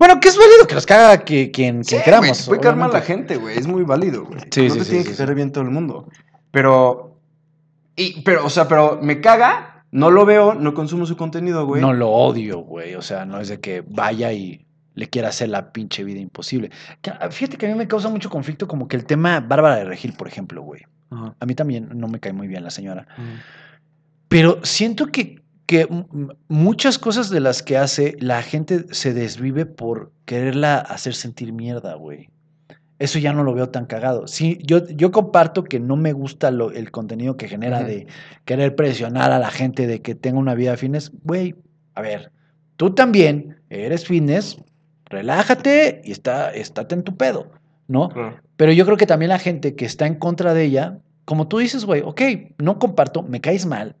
[0.00, 2.46] Bueno, que es válido que los caga que, quien, Sí, quien queramos.
[2.46, 3.56] puede caer mal la gente, güey.
[3.58, 4.40] Es muy válido, güey.
[4.50, 5.16] Sí, no sí, te sí, tiene que sí.
[5.18, 6.08] caer bien todo el mundo.
[6.50, 7.20] Pero.
[7.96, 11.82] Y, pero, o sea, pero me caga, no lo veo, no consumo su contenido, güey.
[11.82, 12.94] No lo odio, güey.
[12.94, 16.70] O sea, no es de que vaya y le quiera hacer la pinche vida imposible.
[17.20, 19.84] Ah, Fíjate que a mí me causa mucho conflicto como que el tema Bárbara de
[19.84, 20.82] Regil, por ejemplo, güey.
[21.10, 23.06] A mí también no me cae muy bien la señora.
[24.28, 25.39] Pero siento que,
[25.70, 25.86] que
[26.48, 31.94] muchas cosas de las que hace, la gente se desvive por quererla hacer sentir mierda,
[31.94, 32.28] güey.
[32.98, 34.26] Eso ya no lo veo tan cagado.
[34.26, 38.08] Sí, yo, yo comparto que no me gusta lo- el contenido que genera de
[38.44, 41.12] querer presionar a la gente de que tenga una vida fitness.
[41.22, 41.54] Güey,
[41.94, 42.32] a ver,
[42.76, 44.56] tú también eres fitness,
[45.06, 47.52] relájate y está, estate en tu pedo,
[47.86, 48.08] ¿no?
[48.56, 51.58] Pero yo creo que también la gente que está en contra de ella, como tú
[51.58, 52.20] dices, güey, ok,
[52.58, 53.94] no comparto, me caes mal.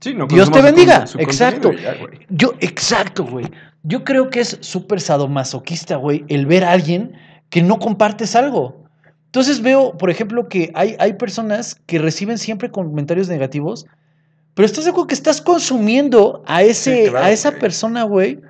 [0.00, 1.72] Sí, no Dios te su bendiga, su exacto.
[1.72, 1.94] ya.
[2.30, 3.46] Yo, exacto, güey.
[3.82, 7.12] Yo creo que es súper sadomasoquista, güey, el ver a alguien
[7.50, 8.84] que no compartes algo.
[9.26, 13.86] Entonces veo, por ejemplo, que hay, hay personas que reciben siempre comentarios negativos,
[14.54, 17.60] pero estás de acuerdo que estás consumiendo a, ese, Sí, claro, a esa güey.
[17.60, 18.40] persona, güey.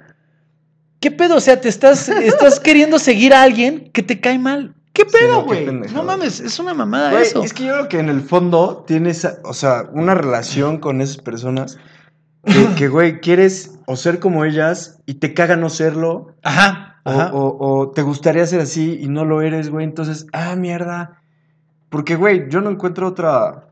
[1.01, 1.37] ¿Qué pedo?
[1.37, 4.75] O sea, te estás, estás queriendo seguir a alguien que te cae mal.
[4.93, 5.67] ¿Qué pedo, güey?
[5.67, 7.43] no mames, es una mamada Güey, eso.
[7.43, 11.19] es que yo creo que en el fondo tienes, o sea, una relación con esas
[11.19, 11.79] personas
[12.77, 17.31] que, güey, quieres o ser como ellas y te caga no serlo, Ajá, o, ajá.
[17.33, 21.21] o- o te gustaría ser así y no lo eres, güey, entonces, ah, mierda.
[21.89, 23.69] Porque, güey, yo no encuentro otra...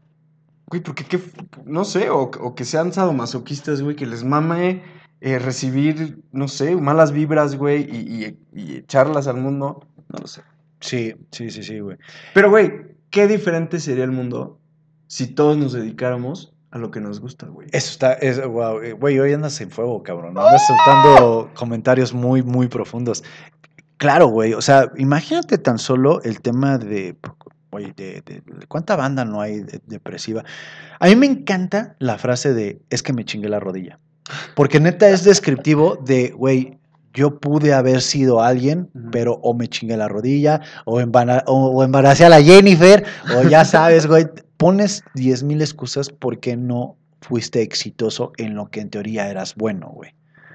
[0.67, 1.21] Güey, porque qué...
[1.65, 4.83] No sé, o, o que sean sadomasoquistas, güey, que les mame
[5.21, 9.85] eh, recibir, no sé, malas vibras, güey, y, y- y echarlas al mundo.
[10.09, 10.43] No lo sé.
[10.81, 11.97] Sí, sí, sí, sí, güey.
[12.35, 12.73] Pero, güey,
[13.11, 14.59] qué diferente sería el mundo
[15.07, 17.69] si todos nos dedicáramos a lo que nos gusta, güey.
[17.73, 20.37] Eso está, es, wow, eh, güey, hoy andas en fuego, cabrón.
[20.39, 23.25] Andas soltando comentarios muy, muy profundos.
[23.97, 27.17] Claro, güey, o sea, imagínate tan solo el tema de,
[27.73, 30.45] güey, de, de- de cuánta banda no hay de- depresiva.
[31.01, 33.99] A mí me encanta la frase de, es que me chingué la rodilla.
[34.55, 36.79] Porque neta es descriptivo de, güey,
[37.15, 41.83] yo pude haber sido alguien, pero o me chingué la rodilla, o, embara- o, o
[41.85, 43.05] embaracé a la Jennifer,
[43.37, 48.81] o ya sabes, güey, pones 10 mil excusas porque no fuiste exitoso en lo que
[48.81, 50.13] en teoría eras bueno, güey.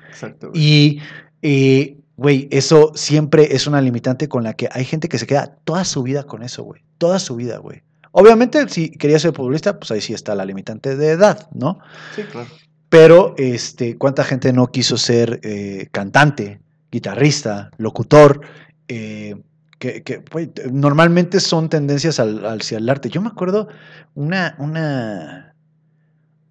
[0.09, 1.01] Exacto, güey.
[1.41, 5.57] Y, güey, eso siempre es una limitante con la que hay gente que se queda
[5.65, 6.81] toda su vida con eso, güey.
[6.97, 7.81] Toda su vida, güey.
[8.11, 11.79] Obviamente, si querías ser futbolista, pues ahí sí está la limitante de edad, ¿no?
[12.15, 12.47] Sí, claro.
[12.93, 18.41] Pero, este, ¿cuánta gente no quiso ser eh, cantante, guitarrista, locutor?
[18.87, 19.35] eh,
[19.79, 20.23] que, que,
[20.71, 23.09] normalmente son tendencias al, hacia el arte.
[23.09, 23.67] Yo me acuerdo
[24.13, 25.55] una, una,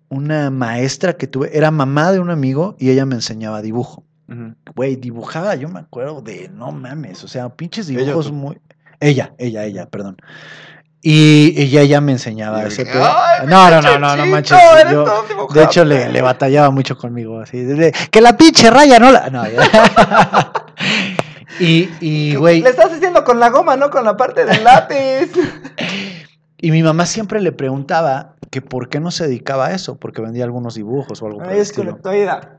[0.08, 4.04] una maestra que tuve, era mamá de un amigo y ella me enseñaba dibujo.
[4.74, 8.58] Güey, dibujaba, yo me acuerdo de, no mames, o sea, pinches ¿Ella o dibujos muy...
[8.98, 10.16] Ella, ella, ella, perdón.
[11.04, 13.02] Y ella ya me enseñaba ese pedo.
[13.04, 14.56] "Ay, No, no, no, no, no manches.
[14.80, 15.52] eres yo- todo dibujado".
[15.60, 17.66] de hecho, le, le batallaba mucho conmigo, así,
[18.10, 19.28] que la pinche raya no la...
[19.28, 19.60] No, ya.
[21.60, 25.32] y, y, güey, Le estás haciendo con la goma, no con la parte del lápiz.
[26.58, 30.22] y mi mamá siempre le preguntaba que por qué no se dedicaba a eso, porque
[30.22, 31.90] vendía algunos dibujos o algo el es estilo.
[31.90, 32.58] conectoida.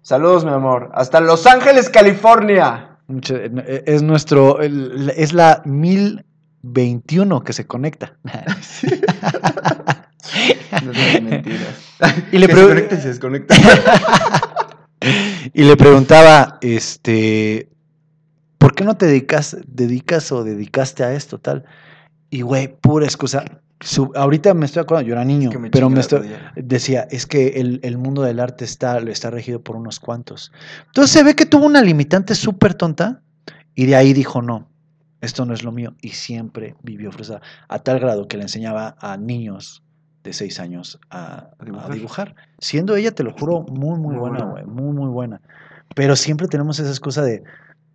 [0.00, 0.90] Saludos, mi amor.
[0.94, 2.96] Hasta Los Ángeles, California.
[3.30, 5.62] Eh, Es nuestro, es la
[6.62, 8.16] 1021 que se conecta.
[10.84, 11.68] No digas mentiras.
[12.32, 13.54] Y le, Que se conecta y se desconecta.
[15.52, 17.68] y le preguntaba, este,
[18.58, 21.64] ¿por qué no te dedicas, dedicas o dedicaste a esto, tal?
[22.30, 23.44] Y güey, pura excusa.
[23.80, 27.26] Su- ahorita me estoy acordando, yo era niño, Que me pero me estoy, decía, es
[27.26, 30.52] que el, el mundo del arte está, está regido por unos cuantos.
[30.86, 33.22] Entonces se ve que tuvo una limitante súper tonta
[33.74, 34.70] y de ahí dijo, no,
[35.22, 35.94] esto no es lo mío.
[36.02, 39.82] Y siempre vivió frustrada, a tal grado que le enseñaba a niños
[40.24, 41.90] de seis años a, A dibujar.
[41.90, 42.34] a dibujar.
[42.58, 45.40] Siendo ella, te lo juro, muy, muy, Muy buena, güey, muy, muy buena.
[45.96, 47.42] Pero siempre tenemos esa excusa de,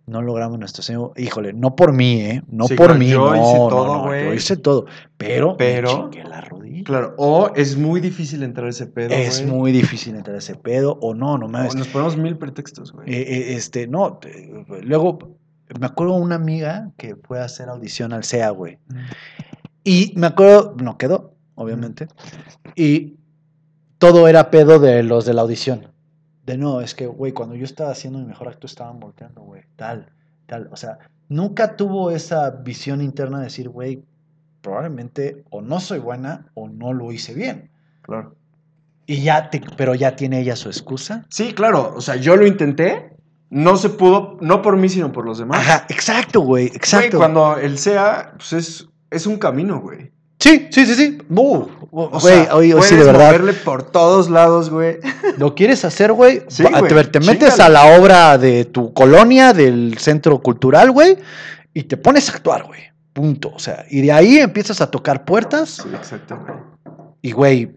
[0.06, 1.12] no logramos nuestro sueño.
[1.16, 2.42] Híjole, no por mí, ¿eh?
[2.48, 4.24] No Sí, por claro, mí, yo no, hice no, todo, no, güey.
[4.26, 4.86] Yo hice todo,
[5.16, 6.84] pero, Pero- me la rodilla.
[6.84, 9.12] Claro, o es muy difícil entrar a ese pedo.
[9.12, 11.74] Es muy difícil entrar a ese pedo, o no, no O mames.
[11.74, 13.12] Nos ponemos mil pretextos, güey.
[13.12, 15.37] Eh, eh, este, no, te- luego
[15.78, 18.78] me acuerdo una amiga que fue a hacer audición al SEA, güey.
[19.84, 22.08] Y me acuerdo, no quedó, obviamente.
[22.74, 23.16] Y
[23.98, 25.88] todo era pedo de los de la audición.
[26.44, 29.62] De no, es que, güey, cuando yo estaba haciendo mi mejor acto estaban volteando, güey,
[29.76, 30.10] tal,
[30.46, 30.68] tal.
[30.72, 34.04] O sea, nunca tuvo esa visión interna de decir, güey,
[34.62, 37.70] probablemente o no soy buena o no lo hice bien.
[38.02, 38.34] Claro.
[39.06, 41.26] Y ya, te, pero ya tiene ella su excusa.
[41.30, 41.94] Sí, claro.
[41.96, 43.16] O sea, yo lo intenté.
[43.50, 45.60] No se pudo, no por mí, sino por los demás.
[45.60, 47.16] Ajá, exacto, güey, Güey, exacto.
[47.18, 50.10] cuando el SEA, pues es, es un camino, güey.
[50.38, 51.18] Sí, sí, sí, sí.
[51.30, 53.26] Uh, O güey, sea, oye, puedes sí, de verdad.
[53.26, 54.98] moverle por todos lados, güey.
[55.38, 56.42] ¿Lo quieres hacer, güey?
[56.48, 57.62] Sí, güey, te, te metes chíngale.
[57.64, 61.16] a la obra de tu colonia, del centro cultural, güey,
[61.74, 62.80] y te pones a actuar, güey.
[63.14, 63.50] Punto.
[63.54, 66.58] O sea, y de ahí empiezas a tocar puertas Sí, exacto, güey.
[67.22, 67.70] y, güey,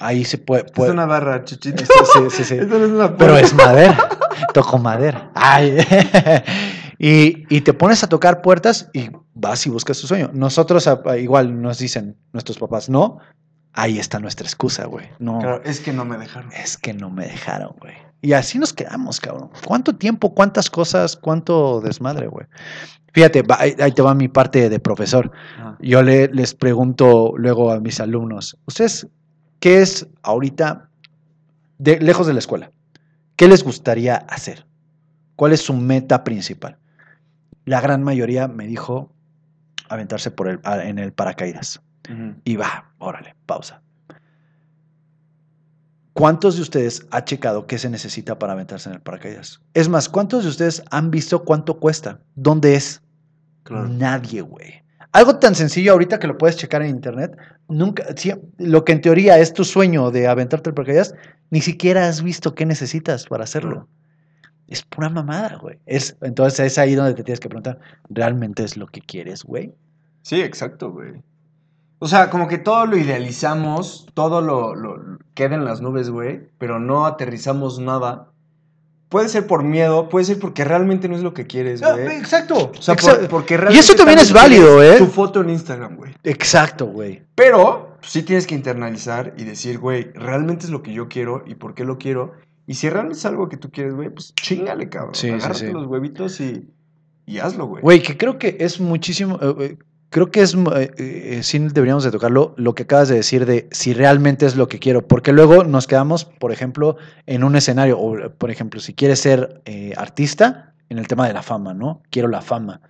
[0.00, 0.64] ahí se puede...
[0.64, 1.84] puede- Es una barra, chichito.
[1.84, 2.54] Sí, sí, sí, sí.
[2.60, 4.08] Esto no es una Pero es madera.
[4.54, 5.30] Toco madera.
[5.34, 5.76] Ay.
[6.98, 10.30] y, y te pones a tocar puertas y vas y buscas tu sueño.
[10.32, 13.18] Nosotros igual nos dicen nuestros papás, no,
[13.72, 15.06] ahí está nuestra excusa, güey.
[15.18, 16.50] No, Claro, es que no me dejaron.
[16.52, 17.94] es que no me dejaron, güey.
[18.20, 19.50] Y así nos quedamos, cabrón.
[19.64, 22.46] ¿Cuánto tiempo, cuántas cosas, cuánto desmadre, güey?
[23.12, 25.30] Fíjate, va- ahí, te va mi parte de profesor.
[25.58, 25.76] Ajá.
[25.80, 29.06] Yo le, les pregunto luego a mis alumnos, ¿ustedes
[29.60, 30.90] qué es ahorita,
[31.78, 32.72] de, lejos de la escuela,
[33.36, 34.66] qué les gustaría hacer?
[35.36, 36.78] ¿Cuál es su meta principal?
[37.64, 39.12] La gran mayoría me dijo
[39.88, 41.80] aventarse por el, en el paracaídas.
[42.44, 43.82] Y va, órale, pausa.
[46.14, 49.60] ¿Cuántos de ustedes ha checado qué se necesita para aventarse en el paracaídas?
[49.74, 52.20] Es más, ¿cuántos de ustedes han visto cuánto cuesta?
[52.34, 53.02] ¿Dónde es?
[53.62, 53.88] Claro.
[53.88, 54.82] Nadie, güey.
[55.12, 57.36] Algo tan sencillo ahorita que lo puedes checar en internet,
[57.68, 61.14] nunca, sí, lo que en teoría es tu sueño de aventarte el paracaídas,
[61.50, 63.88] ni siquiera has visto qué necesitas para hacerlo.
[64.68, 65.78] Es pura mamada, güey.
[65.86, 67.78] Es, entonces es ahí donde te tienes que preguntar,
[68.10, 69.72] ¿realmente es lo que quieres, güey?
[70.22, 71.22] Sí, exacto, güey.
[72.00, 76.48] O sea, como que todo lo idealizamos, todo lo, lo- queda en las nubes, güey,
[76.58, 78.28] pero no aterrizamos nada.
[79.08, 82.16] Puede ser por miedo, puede ser porque realmente no es lo que quieres, Ah, güey.
[82.18, 82.72] exacto.
[82.78, 84.98] O sea, por- porque y realmente eso también es válido, ¿eh?
[84.98, 86.14] Tu foto en Instagram, güey.
[86.24, 87.22] Exacto, güey.
[87.34, 91.42] Pero pues, sí tienes que internalizar y decir, güey, realmente es lo que yo quiero
[91.46, 92.32] y por qué lo quiero.
[92.66, 95.14] Y si realmente es algo que tú quieres, güey, pues chingale, cabrón.
[95.14, 95.72] Sí, sí, Agárrate sí.
[95.72, 96.68] los huevitos y,
[97.24, 97.82] y hazlo, güey.
[97.82, 99.38] Güey, que creo que es muchísimo.
[99.40, 99.78] eh, eh,
[100.10, 100.54] creo que es.
[100.54, 102.54] eh, eh, sí, deberíamos de tocarlo.
[102.56, 105.06] Lo que acabas de decir de si realmente es lo que quiero.
[105.06, 107.98] Porque luego nos quedamos, por ejemplo, en un escenario.
[107.98, 111.74] O, eh, por ejemplo, si quieres ser eh, artista, en el tema de la fama,
[111.74, 112.02] ¿no?
[112.10, 112.80] Quiero la fama.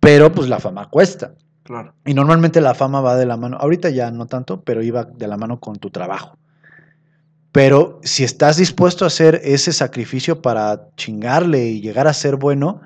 [0.00, 1.34] Pero pues la fama cuesta.
[1.62, 1.94] Claro.
[2.06, 3.58] Y normalmente la fama va de la mano.
[3.58, 6.38] Ahorita ya no tanto, pero iba de la mano con tu trabajo.
[7.52, 12.80] Pero si estás dispuesto a hacer ese sacrificio para chingarle y llegar a ser bueno,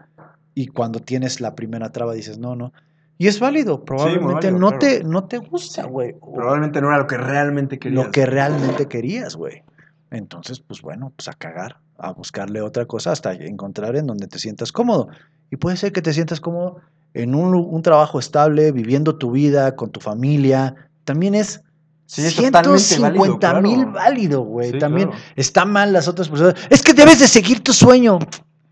[0.54, 2.72] y cuando tienes la primera traba dices, no, no.
[3.16, 4.78] Y es válido, probablemente válido, no, claro.
[4.78, 6.14] te, no te gusta, güey.
[6.18, 8.04] Probablemente no era lo que realmente querías.
[8.04, 9.62] Lo que realmente querías, güey.
[10.10, 14.38] Entonces, pues bueno, pues a cagar, a buscarle otra cosa hasta encontrar en donde te
[14.38, 15.08] sientas cómodo.
[15.50, 16.80] Y puede ser que te sientas cómodo
[17.14, 20.74] en un, un trabajo estable, viviendo tu vida con tu familia.
[21.04, 21.62] También es
[22.06, 24.72] Sí, es totalmente 150 válido, mil válido, güey.
[24.72, 25.24] Sí, También claro.
[25.36, 26.54] está mal las otras personas.
[26.68, 28.18] Es que debes de seguir tu sueño.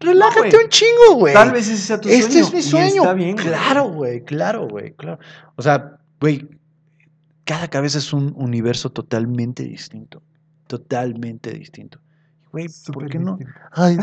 [0.02, 1.34] Relájate un chingo, güey.
[1.34, 2.24] Tal vez ese sea tu sueño.
[2.24, 3.02] Este es mi sueño.
[3.02, 5.18] está bien, claro, güey, claro, güey, claro.
[5.56, 6.48] O sea, güey,
[7.44, 10.22] cada cabeza es un universo totalmente distinto.
[10.66, 11.98] Totalmente distinto.
[12.52, 13.38] Güey, ¿por qué no?
[13.70, 13.96] Ay.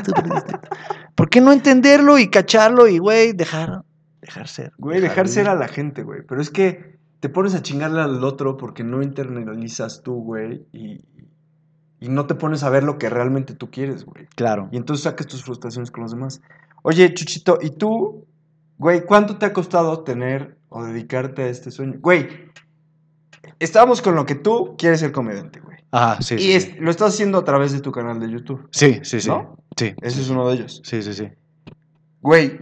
[1.15, 3.83] ¿Por qué no entenderlo y cacharlo y, güey, dejar,
[4.21, 4.71] dejar ser?
[4.77, 5.57] Güey, dejar ser vivir?
[5.57, 6.21] a la gente, güey.
[6.27, 10.65] Pero es que te pones a chingarle al otro porque no internalizas tú, güey.
[10.73, 11.05] Y,
[11.99, 14.27] y no te pones a ver lo que realmente tú quieres, güey.
[14.35, 14.69] Claro.
[14.71, 16.41] Y entonces sacas tus frustraciones con los demás.
[16.81, 18.25] Oye, Chuchito, ¿y tú,
[18.77, 21.95] güey, cuánto te ha costado tener o dedicarte a este sueño?
[21.99, 22.27] Güey,
[23.59, 25.77] estábamos con lo que tú quieres ser comediante, güey.
[25.91, 26.75] Ajá, sí, y sí, es- sí.
[26.79, 28.67] lo estás haciendo a través de tu canal de YouTube.
[28.71, 29.27] Sí, sí, sí.
[29.29, 29.57] ¿No?
[29.75, 29.93] Sí.
[30.01, 30.81] Ese es uno de ellos.
[30.83, 31.29] Sí, sí, sí.
[32.21, 32.59] Güey,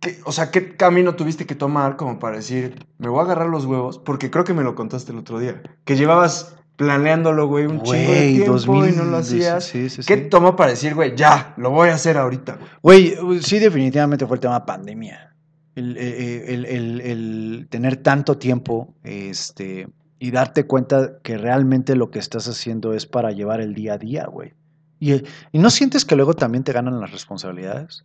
[0.00, 3.48] ¿qué- o sea, ¿qué camino tuviste que tomar como para decir, me voy a agarrar
[3.48, 3.98] los huevos?
[3.98, 5.62] Porque creo que me lo contaste el otro día.
[5.84, 8.94] Que llevabas planeándolo, güey, un chingo de tiempo 2000.
[8.94, 9.64] y no lo hacías.
[9.64, 10.06] Sí, sí, sí.
[10.06, 13.16] ¿Qué tomó para decir, güey, ya, lo voy a hacer ahorita, güey?
[13.16, 15.34] Güey, sí, definitivamente fue el tema pandemia.
[15.74, 19.88] El, eh, el- el- el tener tanto tiempo este,
[20.20, 23.98] y darte cuenta que realmente lo que estás haciendo es para llevar el día a
[23.98, 24.54] día, güey.
[25.00, 25.14] Y,
[25.52, 28.04] y no sientes que luego también te ganan las responsabilidades.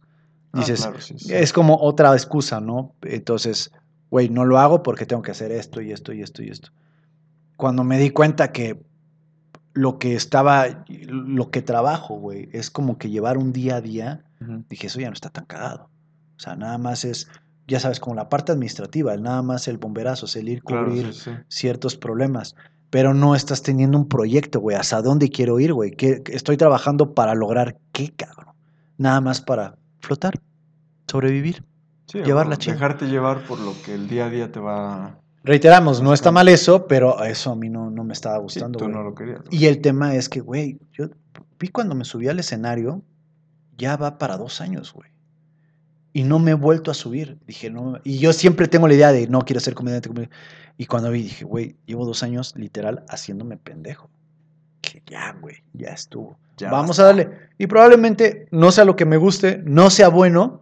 [0.52, 0.98] Ah, Dices, claro,
[1.30, 2.94] es como otra excusa, ¿no?
[3.04, 3.72] Entonces,
[4.12, 6.70] güey, no lo hago porque tengo que hacer esto y esto y esto y esto.
[7.64, 8.84] Cuando me di cuenta que
[9.74, 14.26] lo que estaba, lo que trabajo, güey, es como que llevar un día a día,
[14.70, 15.90] dije, eso ya no está tan cagado.
[16.36, 17.30] O sea, nada más es,
[17.66, 20.88] ya sabes, como la parte administrativa, el nada más el bomberazo, es el ir Claro,
[20.90, 21.32] cubrir sí, sí.
[21.48, 22.58] ciertos problemas.
[22.90, 24.76] Pero no estás teniendo un proyecto, güey.
[24.76, 25.92] ¿Hasta dónde quiero ir, güey?
[25.92, 28.56] ¿Qué- qué estoy trabajando para lograr qué, cabrón?
[28.98, 30.34] Nada más para flotar,
[31.08, 31.64] sobrevivir.
[32.08, 32.74] Sí, Llevar la chinga.
[32.76, 35.18] Dejarte llevar por lo que el día a día te va...
[35.44, 38.80] Reiteramos, no está mal eso, pero eso a mí no, no me estaba Sí, gustando,
[38.80, 38.96] tú güey.
[38.96, 39.40] no lo querías.
[39.40, 39.46] ¿no?
[39.52, 41.10] Y el tema es que, güey, yo
[41.60, 43.02] vi cuando me subí al escenario,
[43.78, 45.10] ya va para dos años, güey.
[46.14, 47.40] Y no me he vuelto a subir.
[47.48, 48.00] Dije, no.
[48.04, 50.10] Y yo siempre tengo la idea de no quiero ser comediante.
[50.10, 50.36] comediante.
[50.78, 54.10] Y cuando vi, dije, güey, llevo dos años literal haciéndome pendejo.
[54.82, 56.38] Que ya, güey, ya estuvo.
[56.58, 57.04] Ya Vamos basta.
[57.04, 57.30] a darle.
[57.58, 60.62] Y probablemente no sea lo que me guste, no sea bueno,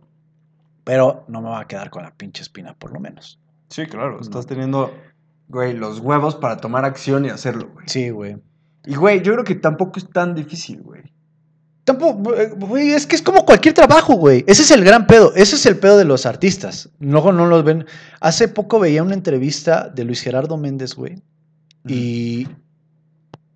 [0.85, 3.37] pero no me va a quedar con la pinche espina, por lo menos.
[3.71, 4.19] Sí, claro.
[4.19, 4.93] Estás teniendo,
[5.47, 7.85] güey, los huevos para tomar acción y hacerlo, güey.
[7.87, 8.37] Sí, güey.
[8.85, 11.01] Y, güey, yo creo que tampoco es tan difícil, güey.
[11.85, 14.43] Tampoco, eh, güey, es que es como cualquier trabajo, güey.
[14.45, 15.33] Ese es el gran pedo.
[15.35, 16.89] Ese es el pedo de los artistas.
[16.99, 17.85] Luego no los ven.
[18.19, 21.21] Hace poco veía una entrevista de Luis Gerardo Méndez, güey.
[21.87, 22.47] Y,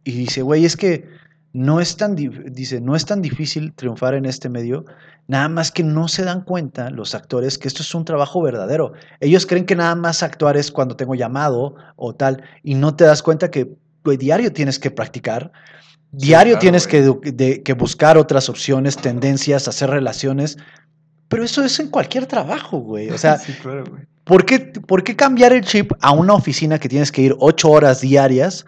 [0.06, 1.10] y dice, güey, es que
[1.56, 4.84] no es tan, dice, no es tan difícil triunfar en este medio.
[5.30, 8.92] Nada más que no se dan cuenta los actores que esto es un trabajo verdadero.
[9.22, 12.44] Ellos creen que nada más actuar es cuando tengo llamado o tal.
[12.62, 13.72] Y no te das cuenta que,
[14.20, 15.54] diario tienes que practicar.
[16.18, 16.88] Sí, Diario claro, tienes
[17.38, 20.58] de- que buscar otras opciones, tendencias, hacer relaciones.
[21.30, 23.12] Pero eso es en cualquier trabajo, güey.
[23.12, 24.04] O sea, sí, claro, güey.
[24.26, 27.70] ¿por qué, ¿por qué cambiar el chip a una oficina que tienes que ir ocho
[27.70, 28.66] horas diarias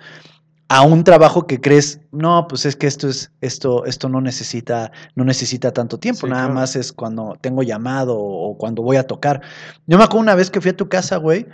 [0.69, 4.91] a un trabajo que crees, no, pues es que esto es, esto, esto no necesita,
[5.15, 6.56] no necesita tanto tiempo, Sí, nada claro.
[6.56, 9.41] más es cuando tengo llamado o cuando voy a tocar.
[9.86, 11.45] Yo me acuerdo una vez que fui a tu casa, güey,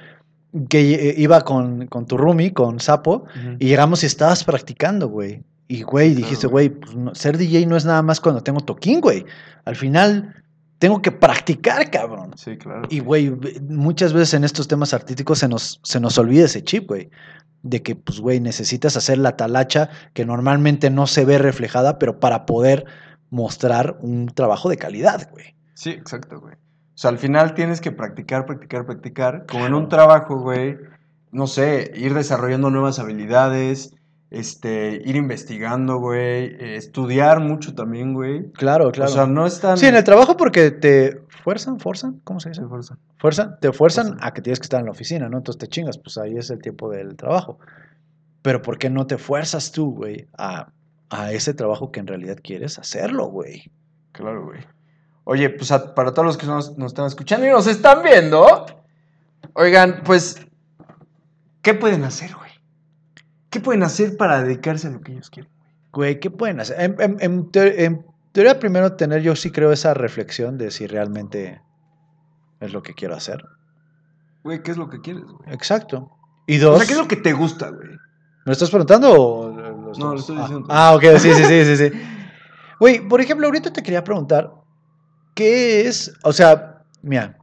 [0.69, 3.26] que eh, iba con, con tu roomie, con Sapo,
[3.60, 5.43] y llegamos y estabas practicando, güey.
[5.67, 6.69] Y, güey, dijiste, güey.
[6.69, 9.26] güey, pues, no- ser DJ no es nada más cuando tengo toquín, güey.
[9.65, 10.42] Al final,
[10.84, 12.34] tengo que practicar, cabrón.
[12.36, 12.82] Sí, claro.
[12.89, 13.34] Y, güey,
[13.69, 17.10] muchas veces en estos temas artísticos se nos, se nos olvida ese chip, güey.
[17.62, 22.19] De que, pues, güey, necesitas hacer la talacha que normalmente no se ve reflejada, pero
[22.19, 22.84] para poder
[23.30, 25.56] mostrar un trabajo de calidad, güey.
[25.74, 26.56] Sí, exacto, güey.
[26.56, 26.58] O
[26.96, 29.46] sea, al final tienes que practicar, practicar, practicar.
[29.50, 30.78] Como en un trabajo, güey.
[31.32, 33.96] No sé, ir desarrollando nuevas habilidades,
[34.34, 36.19] este, ir investigando, güey.
[36.60, 38.52] eh, estudiar mucho también, güey.
[38.54, 39.12] Claro, claro.
[39.12, 39.78] O sea, no es tan...
[39.78, 42.63] sí, en el trabajo porque te fuerzan, forzan, ¿cómo se dice?
[42.65, 42.98] Fuerza.
[43.19, 45.38] Fuerzan, te fuerzan a que tienes que estar en la oficina, ¿no?
[45.38, 47.60] Entonces te chingas, pues ahí es el tiempo del trabajo.
[48.41, 50.67] Pero ¿por qué no te fuerzas tú, güey, a,
[51.10, 53.72] a ese trabajo que en realidad quieres hacerlo, güey?
[54.12, 54.60] Claro, güey.
[55.26, 58.65] Oye, pues a- para todos los que nos, nos están escuchando y nos están viendo,
[59.54, 60.46] oigan, pues,
[61.62, 62.42] ¿qué pueden hacer, güey?
[63.54, 65.51] ¿Qué pueden hacer para dedicarse a lo que ellos quieren?
[65.91, 66.81] Güey, ¿qué pueden hacer?
[66.81, 70.87] En, en- en teo- en teoría, primero tener, yo sí creo, esa reflexión de si
[70.87, 71.62] realmente
[72.60, 73.45] es lo que quiero hacer.
[74.43, 75.54] Güey, ¿qué es lo que quieres, güey?
[75.54, 76.10] Exacto.
[76.47, 77.89] Y O dos, sea, ¿qué es lo que te gusta, güey?
[77.89, 80.67] ¿me lo estás preguntando o lo- No, lo estoy ah, diciendo.
[80.71, 81.91] Ah, ok, sí, sí, sí, sí, sí.
[82.79, 84.51] Güey, por ejemplo, ahorita te quería preguntar,
[85.35, 87.37] ¿qué es, o sea, mira,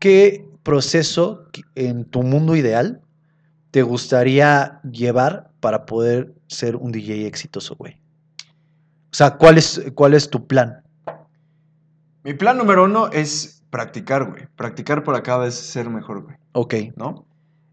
[0.00, 1.44] qué proceso
[1.74, 3.02] en tu mundo ideal
[3.70, 8.00] te gustaría llevar para poder ser un DJ exitoso, güey?
[9.12, 10.82] O sea, ¿cuál es, cuál es tu plan?
[12.22, 14.46] Mi plan número uno es practicar, güey.
[14.56, 16.36] Practicar para cada vez ser mejor, güey.
[16.52, 17.26] Ok, ¿No?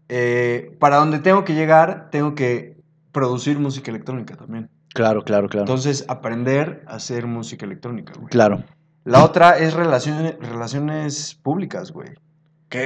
[0.08, 2.78] Eh, para donde tengo que llegar, tengo que
[3.12, 4.70] producir música electrónica también.
[4.94, 5.64] claro, claro, claro.
[5.64, 8.28] Entonces, aprender a hacer música electrónica, güey.
[8.28, 8.64] claro.
[9.04, 12.10] La otra es relaciones, relaciones públicas, güey.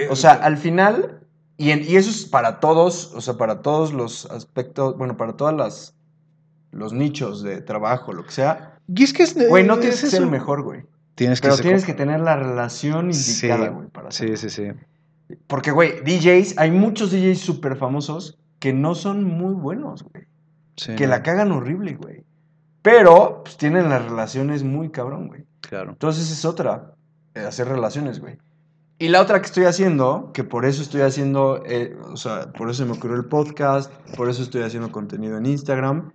[0.08, 1.21] O sea, al final,
[1.56, 5.34] y, en- y eso es para todos, o sea, para todos los aspectos, bueno, para
[5.36, 5.94] todas las
[6.70, 8.78] los nichos de trabajo, lo que sea.
[8.88, 10.84] Y es que es, Güey, no es tienes que ser el mejor, güey.
[11.14, 14.36] Tienes que Pero ser tienes que tener la relación Sí, indicada, güey, para Sí, hacerlo.
[14.38, 14.48] sí,
[15.28, 15.36] sí.
[15.46, 20.24] Porque, güey, DJs, hay muchos DJs súper famosos que no son muy buenos, güey.
[20.76, 22.24] sí, Que no, la cagan horrible, güey.
[22.80, 25.44] Pero, pues, tienen las relaciones muy cabrón, güey.
[25.60, 25.90] Claro.
[25.92, 26.94] Entonces es otra,
[27.34, 28.38] eh, hacer relaciones, güey.
[29.02, 32.70] Y la otra que estoy haciendo, que por eso estoy haciendo, eh, o sea, por
[32.70, 36.12] eso me ocurrió el podcast, por eso estoy haciendo contenido en Instagram.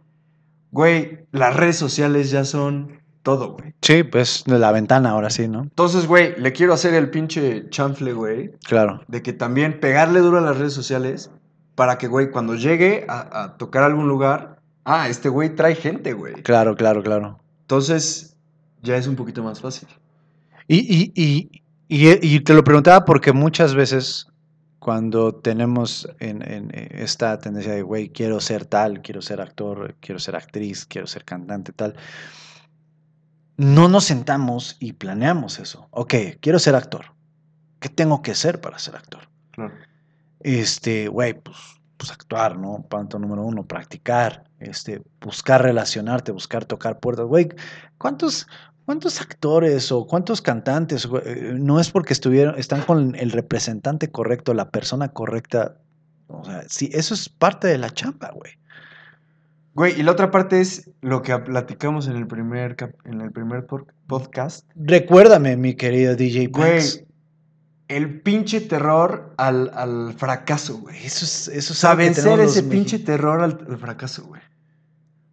[0.71, 3.73] Güey, las redes sociales ya son todo, güey.
[3.81, 5.63] Sí, pues de la ventana ahora sí, ¿no?
[5.63, 9.01] Entonces, güey, le quiero hacer el pinche chanfle, güey, Claro.
[9.09, 11.29] de que también pegarle duro a las redes sociales
[11.75, 16.13] para que, güey, cuando llegue a, a tocar algún lugar, ah, este güey trae gente,
[16.13, 16.35] güey.
[16.35, 17.38] Claro, claro, claro.
[17.63, 18.38] Entonces,
[18.81, 19.89] ya es un poquito más fácil.
[20.69, 24.27] Y, y, y, y, y te lo preguntaba porque muchas veces
[24.79, 30.19] cuando tenemos en, en esta tendencia de, güey, quiero ser tal, quiero ser actor, quiero
[30.19, 31.95] ser actriz, quiero ser cantante, tal,
[33.57, 35.88] no nos sentamos y planeamos eso.
[35.91, 37.13] Ok, quiero ser actor.
[37.79, 39.27] ¿Qué tengo que hacer para ser actor?
[39.51, 39.73] Claro.
[40.39, 41.57] Este, güey, pues,
[41.97, 42.85] pues actuar, ¿no?
[42.88, 47.25] Punto número uno, practicar, este, buscar relacionarte, buscar tocar puertas.
[47.25, 47.49] Güey,
[47.97, 48.47] ¿cuántos,
[48.88, 51.09] cuántos actores o cuántos cantantes,
[51.55, 55.75] no es porque estuvieron, están con el representante correcto, la persona correcta?
[56.27, 58.53] O sea, sí, eso es parte de la chamba, güey.
[59.73, 63.67] Güey, y la otra parte es lo que platicamos en el primer, en el primer
[64.07, 64.65] podcast.
[64.77, 66.81] Recuérdame, mi querido DJ Güey,
[67.89, 70.95] el pinche terror al, al fracaso, güey.
[71.05, 74.41] Eso es, eso es vencer ese pinche terror al, al fracaso, güey.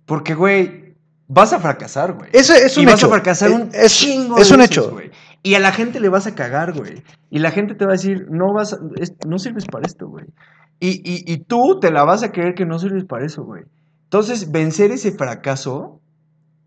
[0.07, 0.84] Porque, güey,
[1.29, 2.31] vas a fracasar, güey.
[2.33, 3.07] Eso es y un vas hecho.
[3.07, 4.91] a fracasar Es- un es- chingo es de hecho.
[4.91, 5.11] güey.
[5.43, 7.03] Y a la gente le vas a cagar, güey.
[7.31, 10.09] Y la gente te va a decir, no vas a- es- no sirves para esto,
[10.09, 10.27] güey.
[10.81, 13.65] Y, y, y tú te la vas a creer que no sirves para eso, güey.
[14.05, 16.01] Entonces, vencer ese fracaso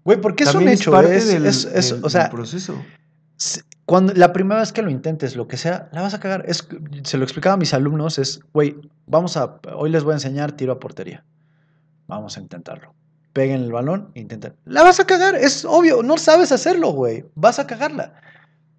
[0.03, 0.91] Güey, porque es un hecho.
[0.91, 2.75] parte es- del, es- es- del- o sea, del proceso.
[3.85, 6.43] cuando la primera vez que lo intentes, lo que sea, la vas a cagar.
[6.47, 6.67] Es,
[7.03, 10.51] se lo explicaba a mis alumnos, es, güey, vamos a, hoy les voy a enseñar
[10.53, 11.23] tiro a portería.
[12.07, 12.93] Vamos a intentarlo.
[13.37, 14.55] Peguen el balón, intenten.
[14.65, 17.23] La vas a cagar, es obvio, no sabes hacerlo, güey.
[17.35, 18.19] Vas a cagarla.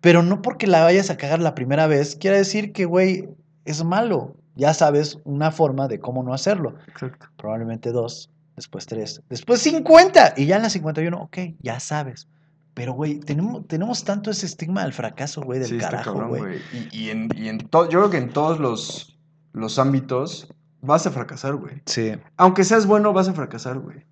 [0.00, 3.28] Pero no porque la vayas a cagar la primera vez, quiere decir que, güey,
[3.64, 4.34] es malo.
[4.56, 6.74] Ya sabes una forma de cómo no hacerlo.
[6.88, 7.28] Exacto.
[7.36, 10.34] Probablemente dos, después tres, después 50.
[10.36, 12.26] Y ya en la 51, ok, ya sabes.
[12.74, 16.59] Pero, güey, tenemos, tenemos tanto ese estigma del fracaso, güey, del Sí, carajo, güey.
[16.90, 19.16] Y, y en, y en yo creo que en todos los,
[19.52, 21.80] los ámbitos vas a fracasar, güey.
[21.86, 24.04] Sí, Aunque seas bueno, vas a fracasar, güey.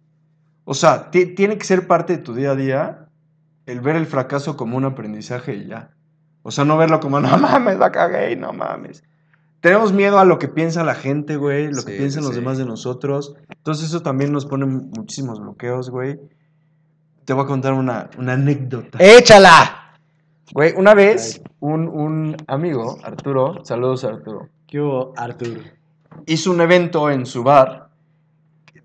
[0.69, 3.09] O sea, ti- tiene que ser parte de tu día a día
[3.67, 5.91] el ver el fracaso como un aprendizaje y ya.
[6.43, 9.03] O sea, no verlo como, no mames, la cagué y no mames.
[9.61, 12.59] Tenemos miedo a lo que piensa la gente, güey, lo que piensan sí, los demás
[12.59, 13.35] de nosotros.
[13.49, 16.21] Entonces eso también nos pone muchísimos bloqueos, güey.
[17.25, 18.99] Te voy a contar una, una anécdota.
[19.01, 19.95] ¡Échala!
[20.53, 25.59] Güey, una vez un, un amigo, Arturo, saludos a Arturo, ¿Qué hubo, Arthur?
[26.27, 27.86] hizo un evento en su bar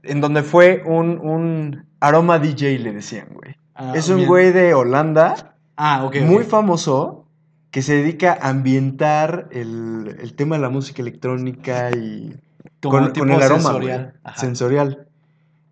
[0.04, 3.56] en donde fue un, un aroma DJ, le decían, güey.
[3.96, 6.18] es un güey de Holanda, Ah, ok.
[6.22, 7.26] muy famoso,
[7.72, 12.36] que se dedica a ambientar el, el tema de la música electrónica y
[12.82, 13.90] con, con el aroma, güey,
[14.36, 15.08] sensorial.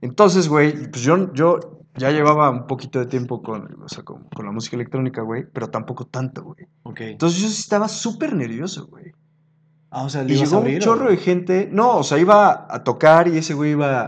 [0.01, 1.59] Entonces, güey, pues yo, yo
[1.95, 5.45] ya llevaba un poquito de tiempo con, o sea, con, con la música electrónica, güey,
[5.51, 6.67] pero tampoco tanto, güey.
[6.83, 7.01] Ok.
[7.01, 8.98] Entonces yo estaba súper nervioso, güey.
[9.91, 11.09] Ah, o sea, Y ¿le a llegó un chorro o?
[11.09, 11.67] de gente.
[11.71, 14.01] No, o sea, iba a tocar y ese güey iba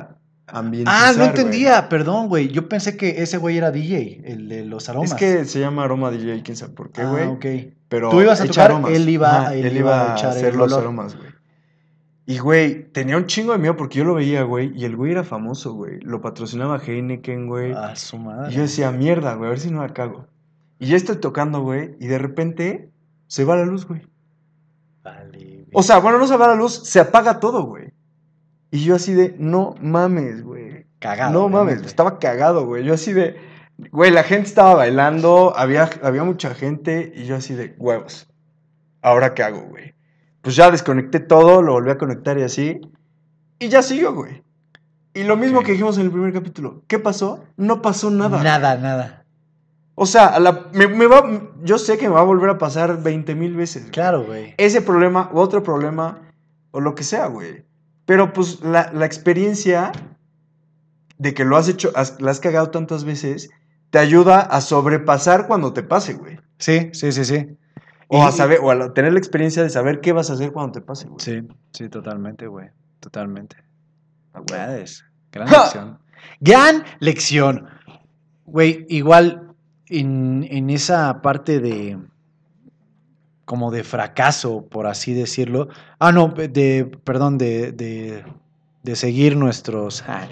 [0.48, 0.96] a ambientizar.
[1.04, 1.30] Ah, no güey.
[1.30, 2.50] entendía, perdón, güey.
[2.50, 5.12] Yo pensé que ese güey era DJ, el de los aromas.
[5.12, 7.26] Es que se llama Aroma DJ, quién sabe por qué, Ah, güey.
[7.28, 7.46] ok.
[7.90, 10.58] Pero Tú ibas a tocar, él iba- él él iba a a echar hacer el
[10.58, 10.84] los olor.
[10.84, 11.30] aromas, güey.
[12.28, 15.12] Y, güey, tenía un chingo de miedo porque yo lo veía, güey, y el güey
[15.12, 16.00] era famoso, güey.
[16.02, 17.74] Lo patrocinaba Heineken, güey.
[17.76, 18.52] Ah, su madre.
[18.54, 20.28] y yo decía, mierda, güey, a ver si no la cago.
[20.80, 22.90] Y ya estoy tocando, güey, y de repente
[23.28, 24.02] se va la luz, güey.
[25.04, 27.94] Vale, O sea, bueno, no se va la luz, se apaga todo, güey.
[28.72, 30.86] Y yo así de, no mames, güey.
[31.00, 31.34] cagado.
[31.34, 32.84] No mames, estaba cagado, güey.
[32.84, 33.38] Yo así de,
[33.92, 38.28] güey, la gente estaba bailando, había, había mucha gente y yo así de, huevos.
[39.02, 39.94] ¿Ahora qué hago, güey?
[40.42, 42.82] Pues ya desconecté todo, lo volví a conectar y así.
[43.60, 44.44] Y ya siguió, güey.
[45.14, 46.84] Y lo mismo que dijimos en el primer capítulo.
[46.88, 47.44] ¿Qué pasó?
[47.58, 48.42] No pasó nada.
[48.42, 49.21] Nada, nada.
[49.96, 51.24] O sea, a la- me, me va,
[51.64, 53.84] yo sé que me va a volver a pasar 20 mil veces.
[53.84, 53.92] güey.
[53.92, 54.56] Claro, güey.
[54.58, 56.22] Ese problema, u otro problema,
[56.72, 57.66] o lo que sea, güey.
[58.06, 59.92] Pero pues la, la experiencia
[61.18, 63.50] de que lo has hecho, has, la has cagado tantas veces,
[63.90, 66.40] te ayuda a sobrepasar cuando te pase, güey.
[66.58, 67.58] Sí, sí, sí, sí.
[68.08, 70.52] O Y- a saber, o a tener la experiencia de saber qué vas a hacer
[70.52, 71.20] cuando te pase, güey.
[71.20, 71.42] Sí,
[71.74, 72.70] sí, totalmente, güey.
[73.00, 73.58] Totalmente.
[74.34, 74.46] Güey.
[74.46, 75.06] Puedes.
[75.32, 75.58] Gran ¡Ja!
[75.64, 76.00] lección.
[76.40, 77.68] Gran lección.
[78.46, 79.51] Güey, igual
[79.92, 81.98] en, en esa parte de
[83.46, 85.68] como de fracaso, por así decirlo.
[86.00, 88.24] Ah, no, de, perdón, de, de,
[88.84, 90.04] de seguir nuestros...
[90.08, 90.28] Ah,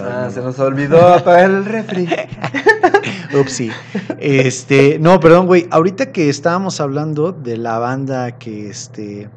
[0.00, 0.46] Ah, se no.
[0.46, 2.06] nos olvidó apagar el refri.
[3.40, 3.70] Upsi.
[4.18, 5.66] Este, no, perdón, güey.
[5.70, 9.30] Ahorita que estábamos hablando de la banda que este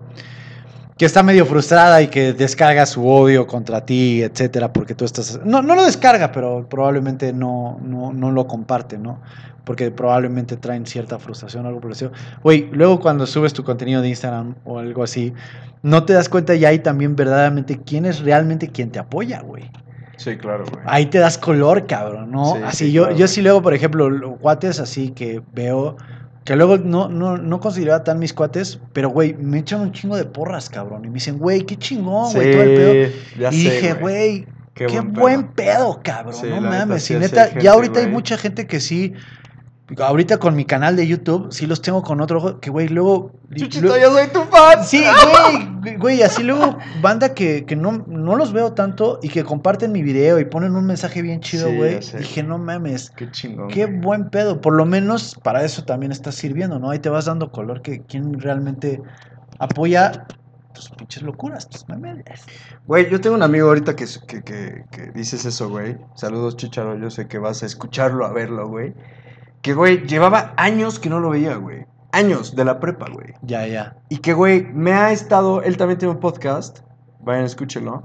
[0.98, 5.39] que está medio frustrada y que descarga su odio contra ti, etcétera, porque tú estás
[5.43, 9.20] no no lo descarga, pero probablemente no no no lo comparte, ¿no?
[9.66, 12.12] Porque probablemente traen cierta frustración o algo por el.
[12.43, 15.34] Güey, luego cuando subes tu contenido de Instagram o algo así,
[15.82, 19.70] no te das cuenta ya hay también verdaderamente quién es realmente quien te apoya, güey.
[20.18, 20.84] Sí, claro, güey.
[20.88, 22.56] Ahí te das color, cabrón, ¿no?
[22.56, 25.98] Sí, así sí, yo, claro, yo sí luego, por ejemplo, los cuates así que veo,
[26.46, 30.16] que luego no, no, no consideraba tan mis cuates, pero güey, me echan un chingo
[30.16, 31.04] de porras, cabrón.
[31.04, 33.14] Y me dicen, güey, qué chingón, güey, todo el pedo.
[33.39, 36.02] ya y sé, dije, güey, qué, buen, pedo.
[36.04, 36.36] cabrón.
[36.36, 37.04] Sí, no neta, mames.
[37.04, 39.14] sí, neta, gente, ya ahorita hay mucha gente que sí.
[40.00, 43.34] Ahorita con mi canal de YouTube, sí los tengo con otro ojo, que güey, luego.
[43.56, 44.84] Chuchito, luego- yo soy tu fan.
[44.84, 45.04] Sí,
[45.82, 49.92] güey, güey, así luego banda que, que no, no los veo tanto y que comparten
[49.92, 52.00] mi video y ponen un mensaje bien chido, Sí, güey.
[52.18, 53.68] Dije, no mames, Qué chingón.
[53.68, 54.00] qué güey.
[54.00, 54.60] buen pedo.
[54.60, 56.90] Por lo menos para eso también está sirviendo, ¿no?
[56.90, 59.00] Ahí te vas dando color que quien realmente
[59.60, 60.26] apoya
[60.74, 62.24] tus pinches locuras, tus memes.
[62.88, 65.96] Güey, yo tengo un amigo ahorita que, que, que, que dices eso, güey.
[66.16, 66.98] Saludos, Chicharo.
[66.98, 68.94] Yo sé que vas a escucharlo, a verlo, güey.
[69.66, 71.88] Que, güey, llevaba años que no lo veía, güey.
[72.11, 73.34] Años de la prepa, güey.
[73.41, 73.97] Ya, ya.
[74.09, 75.63] Y que, güey, me ha estado.
[75.63, 76.82] Él también tiene un podcast.
[77.22, 78.03] Vayan, escúchenlo.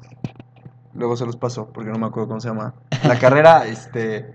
[0.95, 2.77] Luego se los paso, porque no me acuerdo cómo se llama.
[3.05, 4.35] La carrera, este.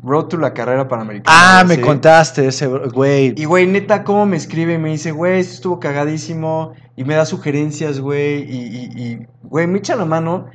[0.00, 1.36] Road to la carrera panamericana.
[1.36, 3.34] Ah, me contaste ese, güey.
[3.36, 6.74] Y, güey, neta, cómo me escribe y me dice, güey, esto estuvo cagadísimo.
[6.94, 8.44] Y me da sugerencias, güey.
[8.48, 10.46] Y, y, y, güey, me echa la mano.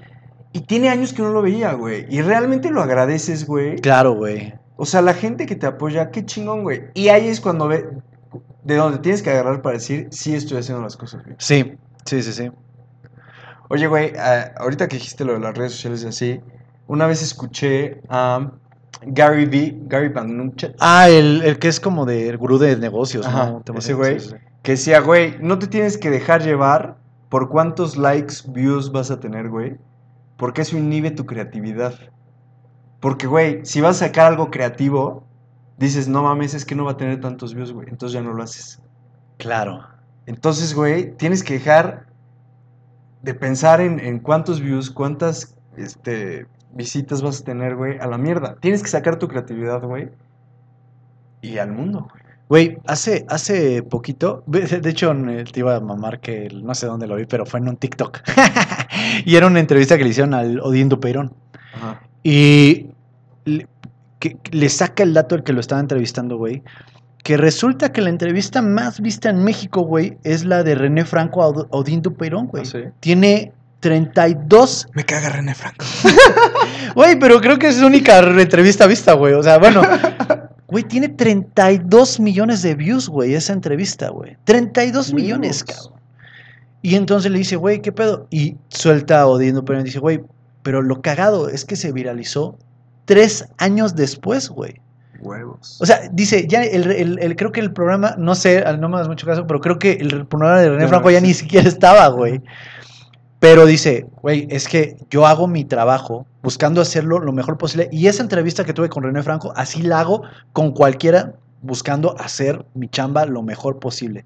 [0.53, 2.05] Y tiene años que no lo veía, güey.
[2.09, 3.75] Y realmente lo agradeces, güey.
[3.79, 4.53] Claro, güey.
[4.81, 6.85] O sea, la gente que te apoya, qué chingón, güey.
[6.93, 7.85] Y ahí es cuando ve.
[8.63, 11.35] De donde tienes que agarrar para decir, sí estoy haciendo las cosas, güey.
[11.37, 11.73] Sí,
[12.05, 12.49] sí, sí, sí.
[13.69, 16.41] Oye, güey, ah, ahorita que dijiste lo de las redes sociales y así,
[16.87, 18.51] una vez escuché a
[19.01, 23.25] Gary V, Gary Vaynerchuk, Ah, el, el que es como de el gurú de negocios,
[23.25, 23.61] Ajá, ¿no?
[23.61, 24.19] Te ese güey.
[24.19, 24.45] sí, sí, sí.
[24.63, 26.97] que decía, güey, no te tienes que dejar llevar
[27.29, 29.75] por cuántos likes, views vas a tener, güey.
[30.37, 31.93] Porque eso inhibe tu creatividad.
[32.99, 35.23] Porque, güey, si vas a sacar algo creativo,
[35.77, 37.87] dices, no mames, es que no va a tener tantos views, güey.
[37.89, 38.81] Entonces ya no lo haces.
[39.37, 39.87] Claro.
[40.25, 42.07] Entonces, güey, tienes que dejar
[43.21, 48.17] de pensar en, en cuántos views, cuántas este, visitas vas a tener, güey, a la
[48.17, 48.57] mierda.
[48.59, 50.09] Tienes que sacar tu creatividad, güey.
[51.41, 52.29] Y al mundo, güey.
[52.49, 55.13] Güey, hace, hace poquito, de hecho
[55.53, 58.21] te iba a mamar que no sé dónde lo vi, pero fue en un TikTok.
[59.25, 61.31] y era una entrevista que le hicieron al Odín Dupeirón.
[62.23, 62.87] Y
[63.45, 63.67] le,
[64.19, 66.61] que- le saca el dato el que lo estaba entrevistando, güey.
[67.23, 71.43] Que resulta que la entrevista más vista en México, güey, es la de René Franco
[71.43, 72.63] a Od- Odín Dupeirón, güey.
[72.63, 72.79] ¿Ah, sí?
[73.01, 73.51] Tiene
[73.81, 75.85] 32 Me caga René Franco.
[76.95, 79.33] Güey, pero creo que es su única entrevista vista, güey.
[79.33, 79.81] O sea, bueno.
[80.67, 84.37] Güey, tiene 32 millones de views, güey, esa entrevista, güey.
[84.43, 85.99] 32 millones, cabrón.
[86.83, 88.27] Y entonces le dice, güey, ¿qué pedo?
[88.29, 90.21] Y suelta a Odín pero dice, güey,
[90.69, 92.55] pero lo cagado es que se viralizó
[93.05, 94.75] tres años después, güey.
[95.19, 95.79] Huevos.
[95.81, 98.99] O sea, dice, ya el, el- el- creo que el programa, no sé, no me
[98.99, 101.67] das mucho caso, pero creo que el programa de René no Franco ya ni siquiera
[101.67, 102.43] estaba, güey.
[103.39, 107.89] Pero dice, güey, es que yo hago mi trabajo buscando hacerlo lo mejor posible.
[107.91, 110.21] Y esa entrevista que tuve con René Franco, así la hago
[110.53, 114.23] con cualquiera buscando hacer mi chamba lo mejor posible.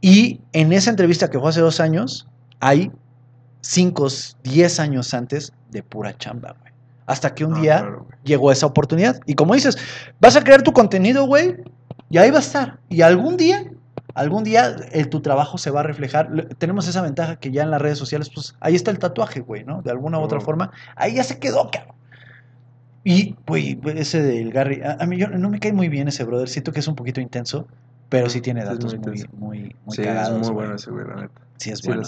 [0.00, 2.28] Y en esa entrevista que fue hace dos años,
[2.60, 2.92] hay
[3.60, 4.08] cinco,
[4.42, 6.72] diez años antes de pura chamba, güey.
[7.06, 9.18] Hasta que un día claro, llegó esa oportunidad.
[9.26, 9.78] Y como dices,
[10.20, 11.56] vas a crear tu contenido, güey,
[12.10, 12.78] y ahí va a estar.
[12.90, 13.64] Y algún día,
[14.14, 16.30] algún día el, tu trabajo se va a reflejar.
[16.30, 19.40] Le- Tenemos esa ventaja que ya en las redes sociales, pues ahí está el tatuaje,
[19.40, 19.80] güey, ¿no?
[19.80, 20.42] De alguna u otra Oh.
[20.42, 20.70] forma.
[20.96, 21.94] Ahí ya se quedó, cabrón.
[23.04, 26.24] Y, güey, ese del Gary, a, a mí yo, no me cae muy bien ese
[26.24, 26.48] brother.
[26.48, 27.66] Siento que es un poquito intenso,
[28.10, 30.40] pero sí tiene Sí, datos muy muy, muy, muy sí, cagados.
[30.42, 31.40] es muy bueno ese güey, la neta.
[31.56, 32.02] Sí, es Sí, bueno.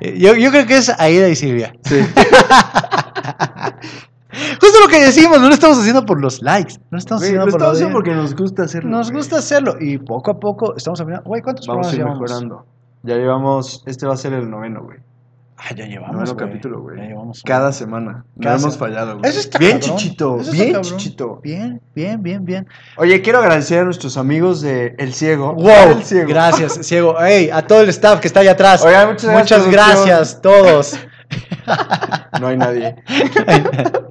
[0.16, 1.72] yo, yo creo que es Aida y Silvia.
[1.84, 2.00] Sí.
[4.60, 6.74] Justo lo que decimos, no lo estamos haciendo por los likes.
[6.74, 8.90] No lo estamos Güey, haciendo lo por estamos haciendo porque nos gusta hacerlo.
[8.90, 9.20] Nos güey.
[9.20, 11.28] gusta hacerlo y poco a poco estamos aprendiendo.
[11.28, 12.20] Güey, ¿cuántos Vamos a ir llevamos?
[12.20, 12.66] mejorando.
[13.02, 14.98] Ya llevamos, este va a ser el noveno, güey.
[15.66, 16.34] Ah, ya llevamos.
[16.34, 16.46] Güey.
[16.46, 16.98] capítulo, güey.
[16.98, 17.42] Ya llevamos.
[17.42, 18.26] Cada semana.
[18.36, 19.30] No Cada hemos fallado, güey.
[19.30, 19.96] Eso está Bien, cabrón.
[19.96, 20.34] Chuchito.
[20.40, 20.90] Eso está Bien, cabrón.
[20.92, 21.40] Chuchito.
[21.42, 22.66] Bien, bien, bien, bien.
[22.98, 25.54] Oye, quiero agradecer a nuestros amigos de El Ciego.
[25.54, 26.28] Wow, El Ciego.
[26.28, 27.14] gracias, ciego.
[27.18, 28.84] Hey, a todo el staff que está allá atrás.
[28.84, 30.98] Oigan, muchas gracias, Muchas gracias, todos.
[32.40, 32.96] No hay nadie.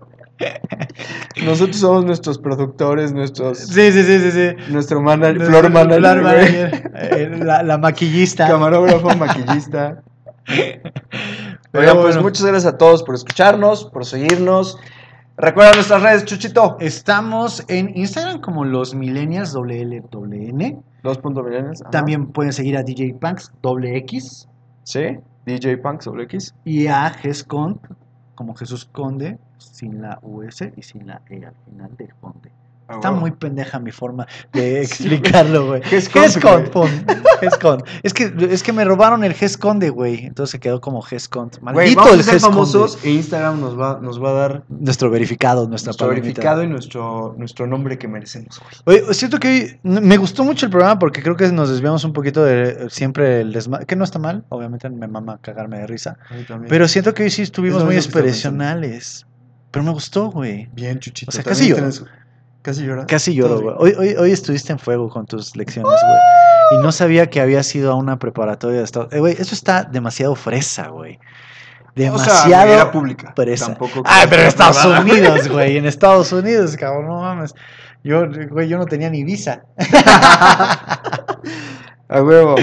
[1.46, 4.72] Nosotros somos nuestros productores, nuestros, Sí, sí, sí, sí, sí.
[4.72, 8.48] nuestro manager, floor manager, manager, eh, la, la maquillista.
[8.48, 10.02] camarógrafo, maquillista.
[11.74, 12.22] Pero pues bueno.
[12.22, 14.78] muchas gracias a todos por escucharnos, por seguirnos.
[15.36, 16.78] Recuerda nuestras redes, Chuchito.
[16.80, 20.84] Estamos en Instagram como los millennials WLWN.
[21.82, 21.90] Ajá.
[21.90, 24.48] También pueden seguir a DJ Punks doble X
[24.84, 26.54] Sí, DJ Punk sobre X.
[26.66, 27.82] y a Gescont
[28.36, 32.52] como Jesús Conde sin la US y sin la E al final de Conde.
[32.96, 35.82] Está muy pendeja mi forma de explicarlo, güey.
[35.84, 36.72] Gescont,
[37.40, 37.84] Gescont.
[38.04, 40.26] Es que, es que me robaron el Gesconde, güey.
[40.26, 41.60] Entonces se quedó como Gescont.
[41.62, 45.10] Maldito vamos el a ser famosos e Instagram nos va, nos va a dar Nuestro
[45.10, 46.24] verificado, nuestra nuestro palomita.
[46.24, 49.00] verificado y nuestro, nuestro nombre que merecemos, güey.
[49.02, 52.44] Oye, siento que me gustó mucho el programa porque creo que nos desviamos un poquito
[52.44, 56.18] de eh, siempre el desmadre, que no está mal, obviamente me mama cagarme de risa,
[56.68, 59.26] pero siento que hoy sí estuvimos Es muy expresionales.
[59.72, 60.70] Pero me gustó, güey.
[60.74, 61.30] Bien, Chuchito.
[61.30, 62.04] O sea, casi tienes-
[62.64, 63.06] Casi lloras.
[63.08, 63.76] Casi lloro, güey.
[63.78, 66.80] Hoy, hoy, hoy estuviste en fuego con tus lecciones, güey.
[66.80, 69.84] Y no sabía que había sido a una preparatoria de Estados Eh, Güey, eso está
[69.84, 71.18] demasiado fresa, güey.
[71.18, 71.20] O
[71.96, 73.34] sea, Demasiado era pública.
[73.36, 73.68] fresa.
[73.68, 74.84] Tampoco Ay, pero en Estados.
[74.84, 75.78] Unidos, güey.
[75.78, 77.54] En Estados Unidos, cabrón, no mames.
[78.04, 79.64] Yo, güey, yo no tenía ni visa.
[82.10, 82.56] A huevo.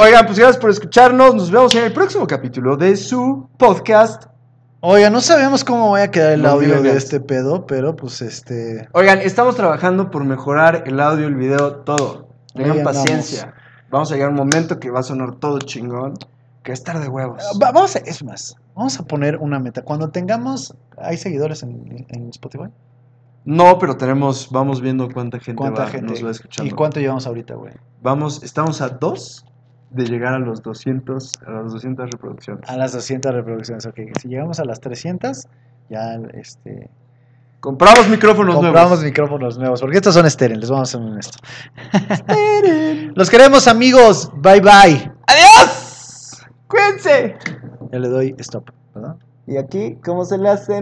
[0.00, 1.34] Oigan, pues gracias por escucharnos.
[1.34, 4.24] Nos vemos en el próximo capítulo de su podcast.
[4.80, 8.22] Oiga, no sabemos cómo vaya a quedar el No audio de este pedo, pero pues
[8.22, 8.88] este.
[8.92, 12.28] Oigan, estamos trabajando por mejorar el audio, el video, todo.
[12.54, 13.54] Tengan paciencia.
[13.90, 16.14] Vamos a llegar a un momento que va a sonar todo chingón.
[16.62, 17.42] Que va a estar de huevos.
[17.60, 19.82] Va- vamos a, es más, vamos a poner una meta.
[19.82, 22.68] Cuando tengamos, ¿hay seguidores en, en Spotify?
[23.44, 26.12] No, pero tenemos, vamos viendo cuánta gente, ¿Cuánta va- gente?
[26.12, 26.70] nos va escuchando.
[26.70, 27.72] ¿Y cuánto llevamos ahorita, güey?
[28.02, 29.44] Vamos, estamos a dos
[29.90, 32.68] de llegar a los 200, a las 200 reproducciones.
[32.68, 33.98] A las 200 reproducciones, ok.
[34.20, 35.46] Si llegamos a las 300,
[35.88, 36.90] ya este,
[37.60, 39.04] Compramos micrófonos compramos nuevos.
[39.04, 41.40] micrófonos nuevos, porque estos son estéril, les vamos a ser honestos.
[43.16, 44.30] Los queremos, amigos.
[44.36, 45.12] Bye bye.
[45.26, 46.46] ¡Adiós!
[46.68, 47.36] ¡Cuídense!
[47.90, 49.16] Ya le doy stop, ¿verdad?
[49.48, 50.76] Y aquí, ¿cómo se le hacen?